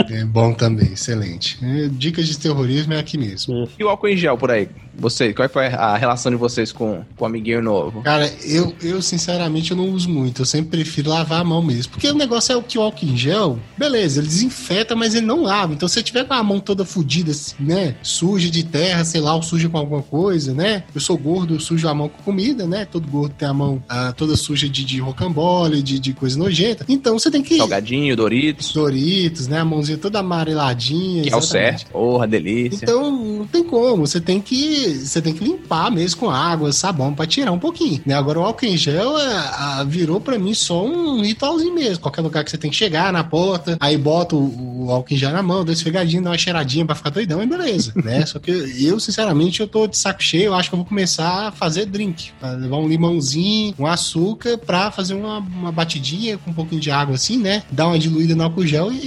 [0.09, 1.57] É bom também, excelente.
[1.61, 3.63] É, dicas de terrorismo é aqui mesmo.
[3.63, 3.73] Isso.
[3.79, 4.67] E o álcool em gel por aí?
[5.01, 8.01] Vocês, qual foi a relação de vocês com, com o amiguinho novo?
[8.03, 10.43] Cara, eu, eu sinceramente eu não uso muito.
[10.43, 11.91] Eu sempre prefiro lavar a mão mesmo.
[11.91, 15.25] Porque o negócio é o que o álcool em gel, beleza, ele desinfeta, mas ele
[15.25, 15.73] não lava.
[15.73, 17.95] Então, se você tiver com a mão toda fodida, assim, né?
[18.03, 20.83] Suja de terra, sei lá, ou suja com alguma coisa, né?
[20.93, 22.85] Eu sou gordo, eu sujo a mão com comida, né?
[22.85, 26.85] Todo gordo tem a mão ah, toda suja de, de rocambole, de, de coisa nojenta.
[26.87, 27.57] Então, você tem que.
[27.57, 29.59] Salgadinho, Doritos, Doritos, né?
[29.59, 31.23] A mãozinha toda amareladinha.
[31.23, 31.79] que é o exatamente.
[31.79, 31.91] certo.
[31.91, 32.83] Porra, delícia.
[32.83, 34.05] Então, não tem como.
[34.05, 38.01] Você tem que, você tem que limpar mesmo com água, sabão, pra tirar um pouquinho.
[38.05, 38.13] Né?
[38.13, 41.99] Agora, o álcool em gel é, a- virou pra mim só um ritualzinho mesmo.
[41.99, 45.17] Qualquer lugar que você tem que chegar na porta, aí bota o, o álcool em
[45.17, 47.93] gel na mão, dá dá uma cheiradinha pra ficar doidão e beleza.
[48.03, 48.25] né?
[48.25, 50.45] Só que eu, sinceramente, eu tô de saco cheio.
[50.45, 52.31] Eu acho que eu vou começar a fazer drink.
[52.39, 56.91] Pra levar um limãozinho, um açúcar pra fazer uma, uma batidinha com um pouquinho de
[56.91, 57.63] água assim, né?
[57.71, 58.97] Dar uma diluída no álcool gel e,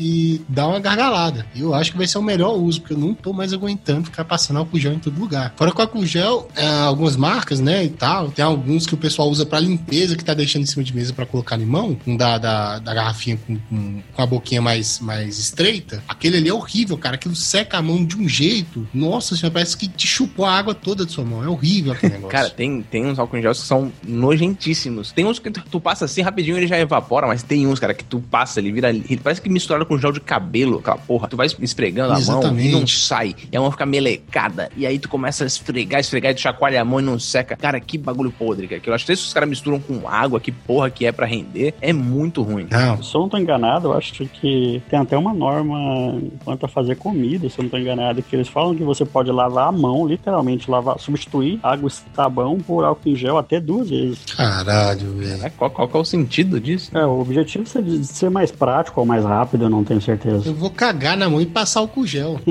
[0.00, 1.46] e dar uma gargalada.
[1.54, 4.24] Eu acho que vai ser o melhor uso, porque eu não tô mais aguentando ficar
[4.24, 5.52] passando álcool gel em todo lugar.
[5.56, 8.96] Fora que o álcool gel, é, algumas marcas, né, e tal, tem alguns que o
[8.96, 12.16] pessoal usa pra limpeza, que tá deixando em cima de mesa pra colocar limão, um
[12.16, 16.54] da, da, da garrafinha com, com, com a boquinha mais, mais estreita, aquele ali é
[16.54, 17.16] horrível, cara.
[17.16, 18.86] Aquilo seca a mão de um jeito.
[18.92, 21.44] Nossa senhora, parece que te chupou a água toda de sua mão.
[21.44, 22.30] É horrível aquele negócio.
[22.30, 25.12] Cara, tem, tem uns álcool em gel que são nojentíssimos.
[25.12, 27.94] Tem uns que tu, tu passa assim rapidinho ele já evapora, mas tem uns, cara,
[27.94, 28.90] que tu passa, ele vira.
[28.90, 31.28] Ele parece que misturado com gel de cabelo, aquela porra.
[31.28, 32.68] Tu vai esfregando a mão Exatamente.
[32.68, 33.34] e não sai.
[33.50, 34.70] E a mão fica melecada.
[34.76, 37.56] E aí tu começa a esfregar, esfregar, e chacoalha a mão e não seca.
[37.56, 38.80] Cara, que bagulho podre, cara.
[38.80, 41.26] Que eu acho que se os caras misturam com água, que porra que é pra
[41.26, 42.66] render, é muito ruim.
[42.70, 46.68] Não, Se eu não tô enganado, eu acho que tem até uma norma quanto a
[46.68, 49.72] fazer comida, se eu não tô enganado, que eles falam que você pode lavar a
[49.72, 54.18] mão, literalmente, lavar, substituir água e sabão por álcool em gel até duas vezes.
[54.36, 55.44] caralho, velho.
[55.44, 56.96] É, qual, qual que é o sentido disso?
[56.96, 60.48] É, o objetivo é de ser mais prático ou mais rápido, eu não tenho certeza.
[60.48, 62.40] Eu vou cagar na mão e passar álcool gel.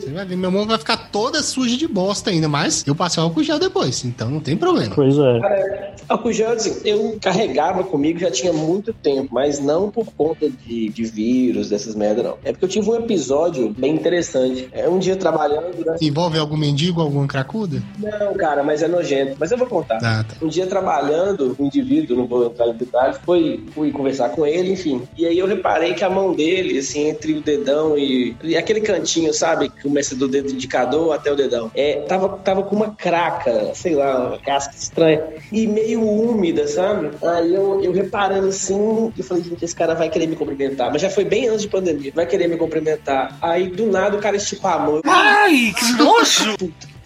[0.00, 3.22] Você vai ver, minha mão vai ficar toda suja de bosta ainda, mas eu passei
[3.22, 4.94] álcool gel depois, então não tem problema.
[4.94, 5.94] Pois é.
[6.08, 10.88] Álcool gel, assim, eu carregava comigo já tinha muito tempo, mas não por conta de,
[10.88, 12.38] de vírus, dessas merda, não.
[12.44, 14.68] É porque eu tive um episódio bem interessante.
[14.72, 16.04] É um dia trabalhando durante.
[16.04, 17.82] Envolve algum mendigo, alguma cracuda?
[17.98, 19.36] Não, cara, mas é nojento.
[19.38, 19.98] Mas eu vou contar.
[20.02, 20.36] Ah, tá.
[20.40, 24.72] Um dia trabalhando, um indivíduo, não vou entrar em detalhes, foi, fui conversar com ele,
[24.72, 25.02] enfim.
[25.16, 28.80] E aí eu reparei que a mão dele, assim, entre o dedão e, e aquele
[28.80, 29.68] cantinho, sabe?
[29.68, 31.70] Que começa do dedo indicador até o dedão.
[31.74, 35.22] É, tava, tava com uma craca, sei lá, uma casca estranha.
[35.52, 37.10] E meio úmida, sabe?
[37.22, 40.90] Aí eu, eu reparando assim, eu falei, gente, esse cara vai querer me cumprimentar.
[40.92, 42.12] Mas já foi bem antes de pandemia.
[42.14, 43.36] Vai querer me cumprimentar.
[43.40, 45.00] Aí do nada o cara esticou a mão.
[45.04, 46.56] Ai, que nojo!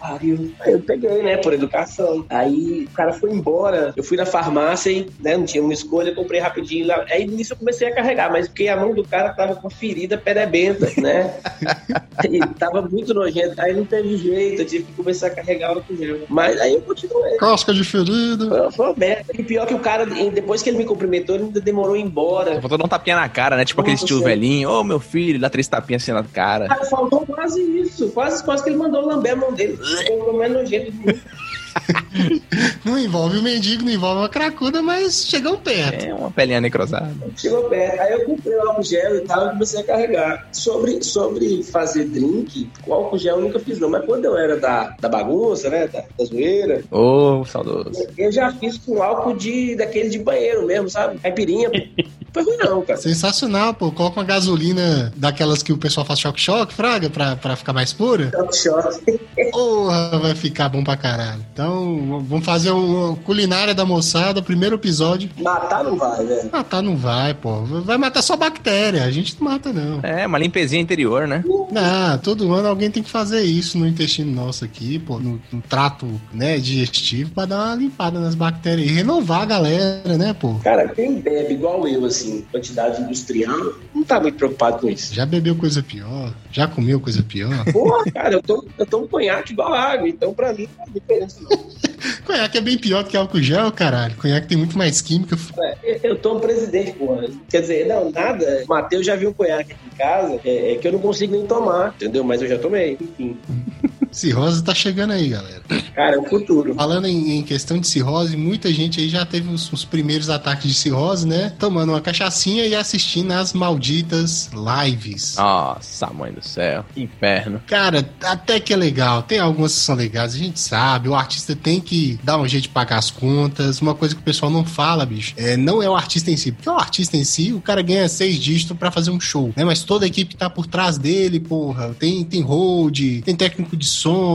[0.03, 0.51] Pariu.
[0.59, 2.25] Aí eu peguei, né, por educação.
[2.29, 3.93] Aí o cara foi embora.
[3.95, 7.05] Eu fui na farmácia e, né, não tinha uma escolha, comprei rapidinho lá.
[7.09, 10.17] Aí nisso eu comecei a carregar, mas porque a mão do cara tava com ferida
[10.17, 11.33] perebenta, né?
[12.29, 13.59] e tava muito nojento.
[13.61, 16.19] Aí não teve jeito, eu tive que começar a carregar o álcool gel.
[16.27, 17.37] Mas aí eu continuei.
[17.37, 18.49] Casca de ferida.
[18.49, 19.31] Foi, foi uma merda.
[19.33, 22.01] E pior que o cara, depois que ele me cumprimentou, ele ainda demorou a ir
[22.01, 22.59] embora.
[22.59, 23.63] Faltou dar um tapinha na cara, né?
[23.63, 24.35] Tipo aquele Nossa, estilo sério.
[24.35, 24.69] velhinho.
[24.69, 26.67] Ô, meu filho, dá três tapinhas assim na cara.
[26.67, 28.09] Cara, faltou quase isso.
[28.09, 29.77] Quase, quase que ele mandou lamber a mão dele.
[30.11, 31.53] O.
[32.85, 36.05] Não envolve o mendigo, não envolve a cracuda, mas chegam perto.
[36.05, 37.13] É uma pelinha necrosada.
[37.35, 37.99] Chegou perto.
[37.99, 40.47] Aí eu comprei o álcool gel e tal e comecei a carregar.
[40.51, 43.89] Sobre, sobre fazer drink, com álcool gel eu nunca fiz não.
[43.89, 45.87] Mas quando eu era da, da bagunça, né?
[45.87, 47.91] Da, da zoeira, Ô, saudoso.
[48.17, 51.17] eu já fiz com álcool de, daquele de banheiro mesmo, sabe?
[51.19, 51.71] Caipirinha.
[52.35, 52.99] Não foi ruim não, cara.
[52.99, 53.91] Sensacional, pô.
[53.91, 58.31] Coloca uma gasolina daquelas que o pessoal faz choque-choque, fraga, pra, pra ficar mais pura.
[58.51, 59.03] Shot.
[59.51, 61.45] Porra, vai ficar bom pra caralho.
[61.53, 65.29] Então, vamos fazer o culinária da moçada, primeiro episódio.
[65.39, 66.49] Matar não vai, velho.
[66.51, 67.61] Matar não vai, pô.
[67.63, 69.03] Vai matar só bactéria.
[69.03, 69.99] A gente não mata, não.
[70.01, 71.43] É, uma limpezinha interior, né?
[71.71, 75.61] Não, todo ano alguém tem que fazer isso no intestino nosso aqui, pô, no, no
[75.61, 80.55] trato, né, digestivo, pra dar uma limpada nas bactérias e renovar a galera, né, pô.
[80.63, 85.13] Cara, quem bebe igual eu, assim, quantidade industrial, não tá muito preocupado com isso.
[85.13, 86.33] Já bebeu coisa pior?
[86.51, 87.63] Já comeu coisa pior?
[87.71, 91.41] Porra, cara, eu tô, eu tomo conhaque igual água, então pra mim não faz diferença
[91.41, 91.73] não.
[92.25, 94.15] Conhaque é bem pior que álcool gel, caralho.
[94.15, 95.37] Conhaque tem muito mais química.
[95.83, 97.27] É, Eu tomo presidente, porra.
[97.49, 98.63] Quer dizer, não, nada.
[98.67, 101.45] Matheus já viu um conhaque aqui em casa, é, é que eu não consigo nem
[101.45, 102.23] tomar, entendeu?
[102.23, 103.37] Mas eu já tomei, enfim.
[104.13, 105.61] Cirrose tá chegando aí, galera.
[105.95, 106.73] Cara, é o futuro.
[106.75, 110.67] Falando em, em questão de cirrose, muita gente aí já teve os, os primeiros ataques
[110.67, 111.51] de cirrose, né?
[111.57, 115.35] Tomando uma cachaçinha e assistindo as malditas lives.
[115.37, 116.85] Nossa, mãe do céu.
[116.93, 117.61] Que inferno.
[117.67, 119.23] Cara, até que é legal.
[119.23, 121.09] Tem algumas que são legais, a gente sabe.
[121.09, 123.81] O artista tem que dar um jeito de pagar as contas.
[123.81, 126.51] Uma coisa que o pessoal não fala, bicho, é, não é o artista em si.
[126.51, 129.63] Porque o artista em si, o cara ganha seis dígitos pra fazer um show, né?
[129.63, 133.87] Mas toda a equipe tá por trás dele, porra, tem, tem hold, tem técnico de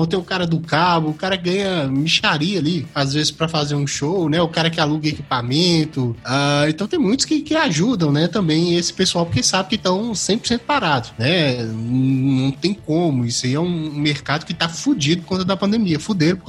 [0.07, 3.87] tem o cara do cabo, o cara ganha micharia ali, às vezes pra fazer um
[3.87, 4.41] show, né?
[4.41, 6.17] O cara que aluga equipamento.
[6.25, 8.29] Ah, então tem muitos que, que ajudam, né?
[8.29, 11.65] Também esse pessoal, porque sabe que estão 100% parados, né?
[11.65, 13.25] Não tem como.
[13.25, 15.99] Isso aí é um mercado que tá fudido por conta da pandemia.
[15.99, 16.47] Fuderam por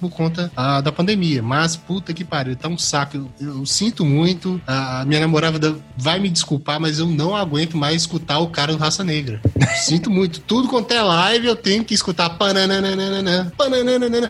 [0.00, 1.42] por conta ah, da pandemia.
[1.42, 3.16] Mas, puta que pariu, tá um saco.
[3.16, 4.60] Eu, eu sinto muito.
[4.66, 8.78] A minha namorada vai me desculpar, mas eu não aguento mais escutar o cara do
[8.78, 9.40] Raça Negra.
[9.76, 10.40] Sinto muito.
[10.40, 12.30] Tudo quanto é live, eu tenho que escutar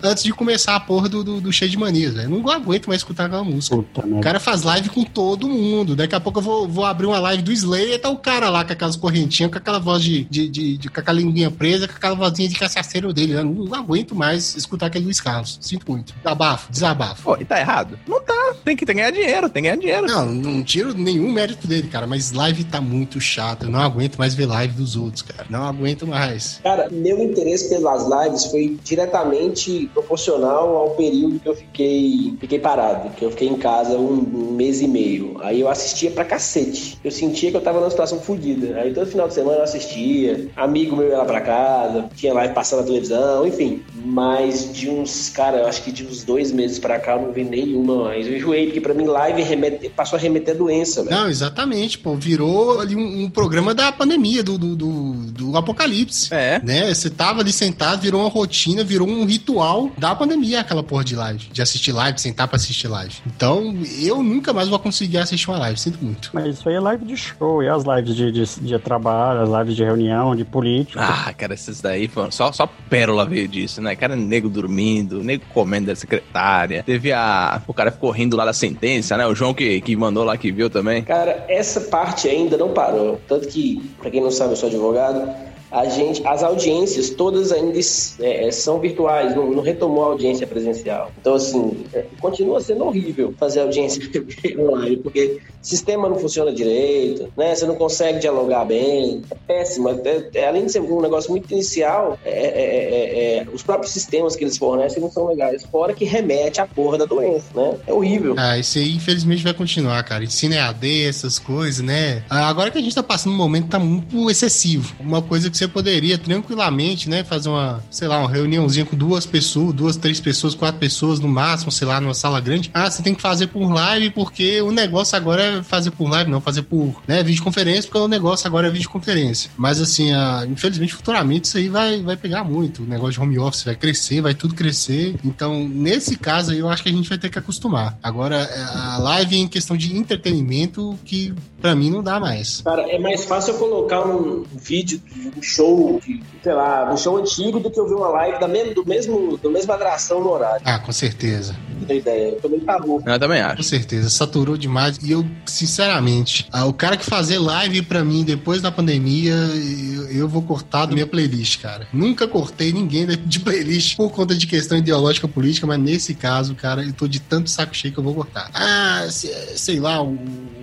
[0.02, 2.14] antes de começar a porra do, do, do cheio de manias.
[2.14, 2.26] velho.
[2.34, 3.76] Eu não aguento mais escutar aquela música.
[3.76, 5.94] Puta O cara faz live com todo mundo.
[5.96, 8.64] Daqui a pouco eu vou, vou abrir uma live do Slayer, tá o cara lá
[8.64, 11.94] com aquelas correntinhas, com aquela voz de, de, de, de- com aquela linguinha presa, com
[11.94, 13.32] aquela vozinha de cachaceiro dele.
[13.34, 15.58] Eu não aguento mais escutar aquele Luiz Carlos.
[15.60, 16.14] Sinto muito.
[16.22, 17.22] Desabafo, desabafo.
[17.22, 17.98] Pô, e tá errado?
[18.06, 18.54] Não tá.
[18.64, 20.06] Tem que, tem que ganhar dinheiro, tem que ganhar dinheiro.
[20.06, 23.64] Não, não tiro nenhum mérito dele, cara, mas live tá muito chato.
[23.64, 25.46] Eu não aguento mais ver live dos outros, cara.
[25.48, 26.60] Não aguento mais.
[26.62, 33.10] Cara, meu interesse pelas lives foi diretamente proporcional ao período que eu fiquei, fiquei parado,
[33.10, 35.36] que eu fiquei em casa um, um mês e meio.
[35.42, 36.98] Aí eu assistia pra cacete.
[37.04, 38.78] Eu sentia que eu tava numa situação fodida.
[38.80, 42.54] Aí todo final de semana eu assistia, amigo meu ia lá pra casa, tinha live
[42.54, 43.82] passando na televisão, enfim.
[44.04, 47.32] Mas de uns, cara, eu acho que de uns dois meses pra cá eu não
[47.32, 48.26] vi nenhuma mais.
[48.26, 51.14] Eu enjoei, porque pra mim live remete, passou a remeter a doença, velho.
[51.14, 52.14] Não, exatamente, pô.
[52.14, 56.32] Virou ali um, um programa da pandemia, do, do, do, do apocalipse.
[56.32, 56.60] É.
[56.62, 56.92] Né?
[56.92, 61.16] Você tava ali sentado, virou uma rotina, virou um ritual da pandemia, aquela porra de
[61.16, 61.48] live.
[61.52, 63.14] De assistir live, sentar pra assistir live.
[63.26, 66.30] Então, eu nunca mais vou conseguir assistir uma live, sinto muito.
[66.32, 69.60] Mas isso aí é live de show, e as lives de, de, de trabalho, as
[69.60, 71.00] lives de reunião, de política.
[71.02, 73.94] Ah, cara, esses daí foram só, só pérola veio disso, né?
[73.96, 76.82] Cara, nego dormindo, nego comendo da secretária.
[76.82, 77.62] Teve a.
[77.66, 79.26] O cara ficou rindo lá da sentença, né?
[79.26, 81.02] O João que, que mandou lá que viu também.
[81.02, 83.20] Cara, essa parte ainda não parou.
[83.26, 85.47] Tanto que, pra quem não sabe, eu sou advogado.
[85.70, 87.78] A gente, as audiências todas ainda
[88.20, 91.10] é, são virtuais, não, não, retomou a audiência presencial.
[91.20, 94.02] Então, assim, é, continua sendo horrível fazer audiência
[94.58, 97.54] online, porque sistema não funciona direito, né?
[97.54, 99.88] Você não consegue dialogar bem, é péssimo.
[99.88, 104.56] É, é além de ser um negócio muito inicial, é, os próprios sistemas que eles
[104.56, 107.76] fornecem não são legais, fora que remete à porra da doença, né?
[107.86, 108.34] É horrível.
[108.36, 110.24] Ah, isso aí infelizmente vai continuar, cara.
[110.24, 112.22] Ensino EAD, essas coisas, né?
[112.28, 114.94] Ah, agora que a gente tá passando um momento que tá muito excessivo.
[115.00, 119.26] Uma coisa que você poderia tranquilamente, né, fazer uma, sei lá, uma reuniãozinha com duas
[119.26, 122.70] pessoas, duas, três pessoas, quatro pessoas no máximo, sei lá, numa sala grande.
[122.72, 126.30] Ah, você tem que fazer por live porque o negócio agora é fazer por live,
[126.30, 129.50] não fazer por, né, videoconferência, porque o negócio agora é videoconferência.
[129.56, 132.82] Mas assim, ah, infelizmente, futuramente isso aí vai, vai pegar muito.
[132.82, 135.16] O negócio de home office vai crescer, vai tudo crescer.
[135.24, 137.98] Então, nesse caso aí, eu acho que a gente vai ter que acostumar.
[138.02, 142.62] Agora, a live em questão de entretenimento, que para mim não dá mais.
[142.62, 146.96] Cara, é mais fácil eu colocar um vídeo de um show, de, sei lá, um
[146.96, 150.22] show antigo do que eu ver uma live da mesmo, do mesmo, do mesma atração
[150.22, 150.62] no horário.
[150.64, 151.56] Ah, com certeza.
[151.80, 152.30] Não ideia.
[152.30, 153.02] Eu também acabou.
[153.04, 153.56] Eu também acho.
[153.56, 154.98] Com certeza, saturou demais.
[155.02, 160.10] E eu, sinceramente, ah, o cara que fazer live pra mim depois da pandemia, eu,
[160.10, 161.86] eu vou cortar da minha playlist, cara.
[161.92, 166.82] Nunca cortei ninguém de playlist por conta de questão ideológica política, mas nesse caso, cara,
[166.84, 168.50] eu tô de tanto saco cheio que eu vou cortar.
[168.52, 170.18] Ah, sei lá, o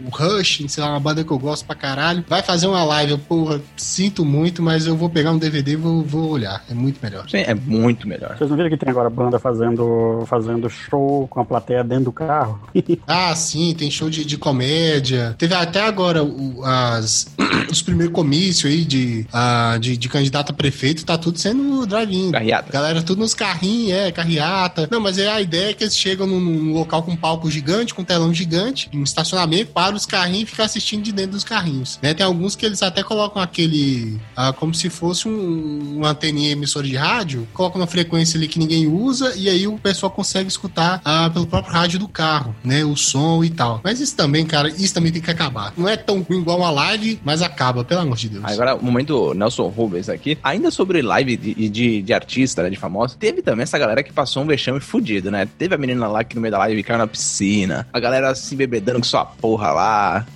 [0.10, 3.18] Rush, sei lá, uma banda que eu gosto pra caralho, vai fazer uma live, eu,
[3.18, 6.63] porra, sinto muito, mas eu vou pegar um DVD e vou, vou olhar.
[6.70, 7.30] É muito melhor.
[7.30, 8.38] Sim, é muito melhor.
[8.38, 12.12] Vocês não viram que tem agora banda fazendo, fazendo show com a plateia dentro do
[12.12, 12.60] carro?
[13.08, 15.36] ah, sim, tem show de, de comédia.
[15.38, 17.28] Teve até agora o, as,
[17.70, 22.32] os primeiros comícios aí de, uh, de, de candidato a prefeito, tá tudo sendo drive-in.
[22.32, 22.72] Carreata.
[22.72, 24.88] Galera, tudo nos carrinhos, é, carreata.
[24.91, 27.50] Não, mas é a ideia é que eles chegam num, num local com um palco
[27.50, 31.31] gigante, com um telão gigante, um estacionamento, para os carrinhos e ficar assistindo de dentro
[31.31, 31.99] dos carrinhos.
[32.01, 32.13] Né?
[32.13, 34.19] Tem alguns que eles até colocam aquele.
[34.38, 38.60] Uh, como se fosse um, uma anteninha emissora de rádio, colocam uma frequência ali que
[38.60, 42.84] ninguém usa e aí o pessoal consegue escutar uh, pelo próprio rádio do carro, né?
[42.84, 43.81] O som e tal.
[43.84, 45.73] Mas isso também, cara, isso também tem que acabar.
[45.77, 48.43] Não é tão ruim igual uma live, mas acaba, pelo amor de Deus.
[48.45, 52.75] Agora, o momento Nelson Rubens aqui, ainda sobre live de, de, de artista, né, de
[52.75, 55.47] famoso, teve também essa galera que passou um vexame fudido, né?
[55.58, 58.55] Teve a menina lá que no meio da live caiu na piscina, a galera se
[58.55, 59.85] bebedando com sua porra lá.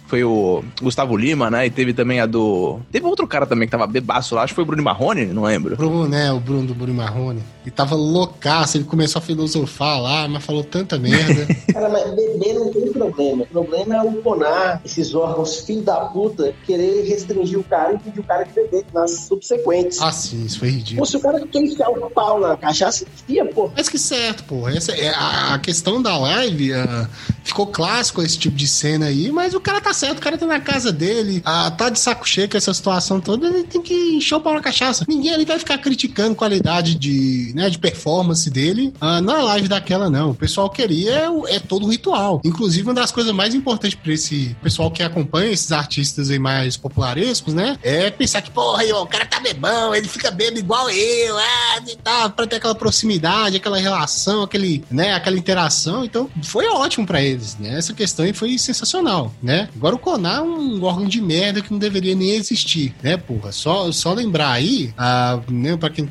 [0.08, 1.66] Foi o Gustavo Lima, né?
[1.66, 2.80] E teve também a do.
[2.92, 5.44] Teve outro cara também que tava bebaço lá, acho que foi o Bruno Marrone, não
[5.44, 5.76] lembro.
[5.76, 6.32] Bruno, né?
[6.32, 7.42] O Bruno do Bruno Marrone.
[7.70, 11.48] Ele tava loucaço, ele começou a filosofar lá, mas falou tanta merda.
[11.72, 13.44] cara, mas beber não tem problema.
[13.44, 18.00] O problema é o Conar, esses órgãos filho da puta, querer restringir o cara e
[18.00, 20.02] pedir o cara de beber nas subsequentes.
[20.02, 20.98] Ah, sim, isso foi ridículo.
[21.00, 23.70] Pô, se o cara quer enfiar o pau na cachaça, enfia, pô.
[23.78, 24.68] Mas que certo, pô.
[24.68, 26.74] Essa é a, a questão da live.
[26.74, 27.08] Uh,
[27.44, 30.46] ficou clássico esse tipo de cena aí, mas o cara tá certo, o cara tá
[30.46, 33.94] na casa dele, uh, tá de saco cheio com essa situação toda, ele tem que
[34.16, 35.06] encher o pau na cachaça.
[35.08, 40.10] Ninguém ali vai ficar criticando qualidade de, né, de performance dele uh, na live daquela,
[40.10, 40.32] não.
[40.32, 42.42] O pessoal queria é, é todo o ritual.
[42.46, 46.78] Inclusive, uma das coisas mais importantes pra esse pessoal que acompanha esses artistas aí mais
[46.78, 47.78] popularescos, né?
[47.84, 51.38] É pensar que, porra, aí, ó, o cara tá bebão, ele fica bebo igual eu,
[51.38, 56.06] ah, e tal, pra ter aquela proximidade, aquela relação, aquele, né, aquela interação.
[56.06, 57.78] Então, foi ótimo para eles, né?
[57.78, 59.68] Essa questão aí foi sensacional, né?
[59.76, 63.52] Agora o Conar é um órgão de merda que não deveria nem existir, né, porra?
[63.52, 66.08] Só, só lembrar aí, ah, né, pra quem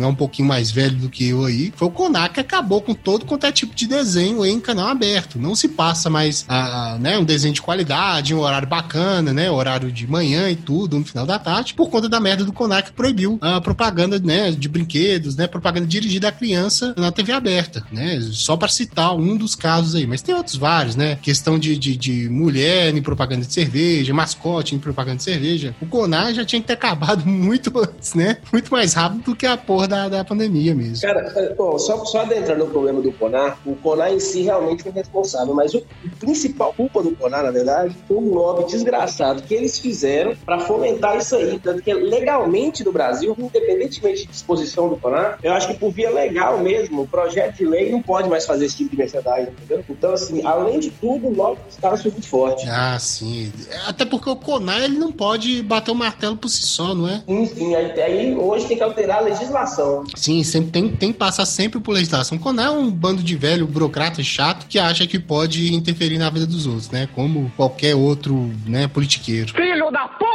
[0.00, 2.80] é um pouquinho mais velho velho do que eu aí, foi o Konak que acabou
[2.80, 5.38] com todo quanto é tipo de desenho em canal aberto.
[5.38, 9.50] Não se passa mais a, né, um desenho de qualidade, um horário bacana, né?
[9.50, 12.90] Horário de manhã e tudo, no final da tarde, por conta da merda do Konak
[12.90, 15.46] que proibiu a propaganda né, de brinquedos, né?
[15.46, 18.20] Propaganda dirigida à criança na TV aberta, né?
[18.32, 20.06] Só para citar um dos casos aí.
[20.06, 21.16] Mas tem outros vários, né?
[21.16, 25.74] Questão de, de, de mulher em propaganda de cerveja, mascote em propaganda de cerveja.
[25.80, 28.38] O Konak já tinha que ter acabado muito antes, né?
[28.52, 31.00] Muito mais rápido do que a porra da, da pandemia mesmo.
[31.00, 34.92] Cara, bom, só, só adentrando no problema do Conar, o Conar em si realmente foi
[34.92, 39.54] responsável, mas o, o principal culpa do Conar, na verdade, foi um lobby desgraçado que
[39.54, 41.58] eles fizeram para fomentar isso aí.
[41.58, 46.10] Tanto que legalmente no Brasil, independentemente de disposição do Conar, eu acho que por via
[46.10, 49.84] legal mesmo, o projeto de lei não pode mais fazer esse tipo de merchandising, entendeu?
[49.88, 52.66] Então, assim, além de tudo, o lobby dos caras foi muito forte.
[52.68, 53.52] Ah, sim.
[53.86, 57.22] Até porque o Conar, ele não pode bater o martelo por si só, não é?
[57.26, 57.74] Sim, sim.
[57.74, 60.04] Aí, aí hoje tem que alterar a legislação.
[60.14, 62.38] Sim, sempre tem, tem que passar sempre por legislação.
[62.38, 66.46] Quando é um bando de velho burocrata chato que acha que pode interferir na vida
[66.46, 67.08] dos outros, né?
[67.14, 69.52] Como qualquer outro, né, politiqueiro.
[69.52, 70.31] Filho da puta!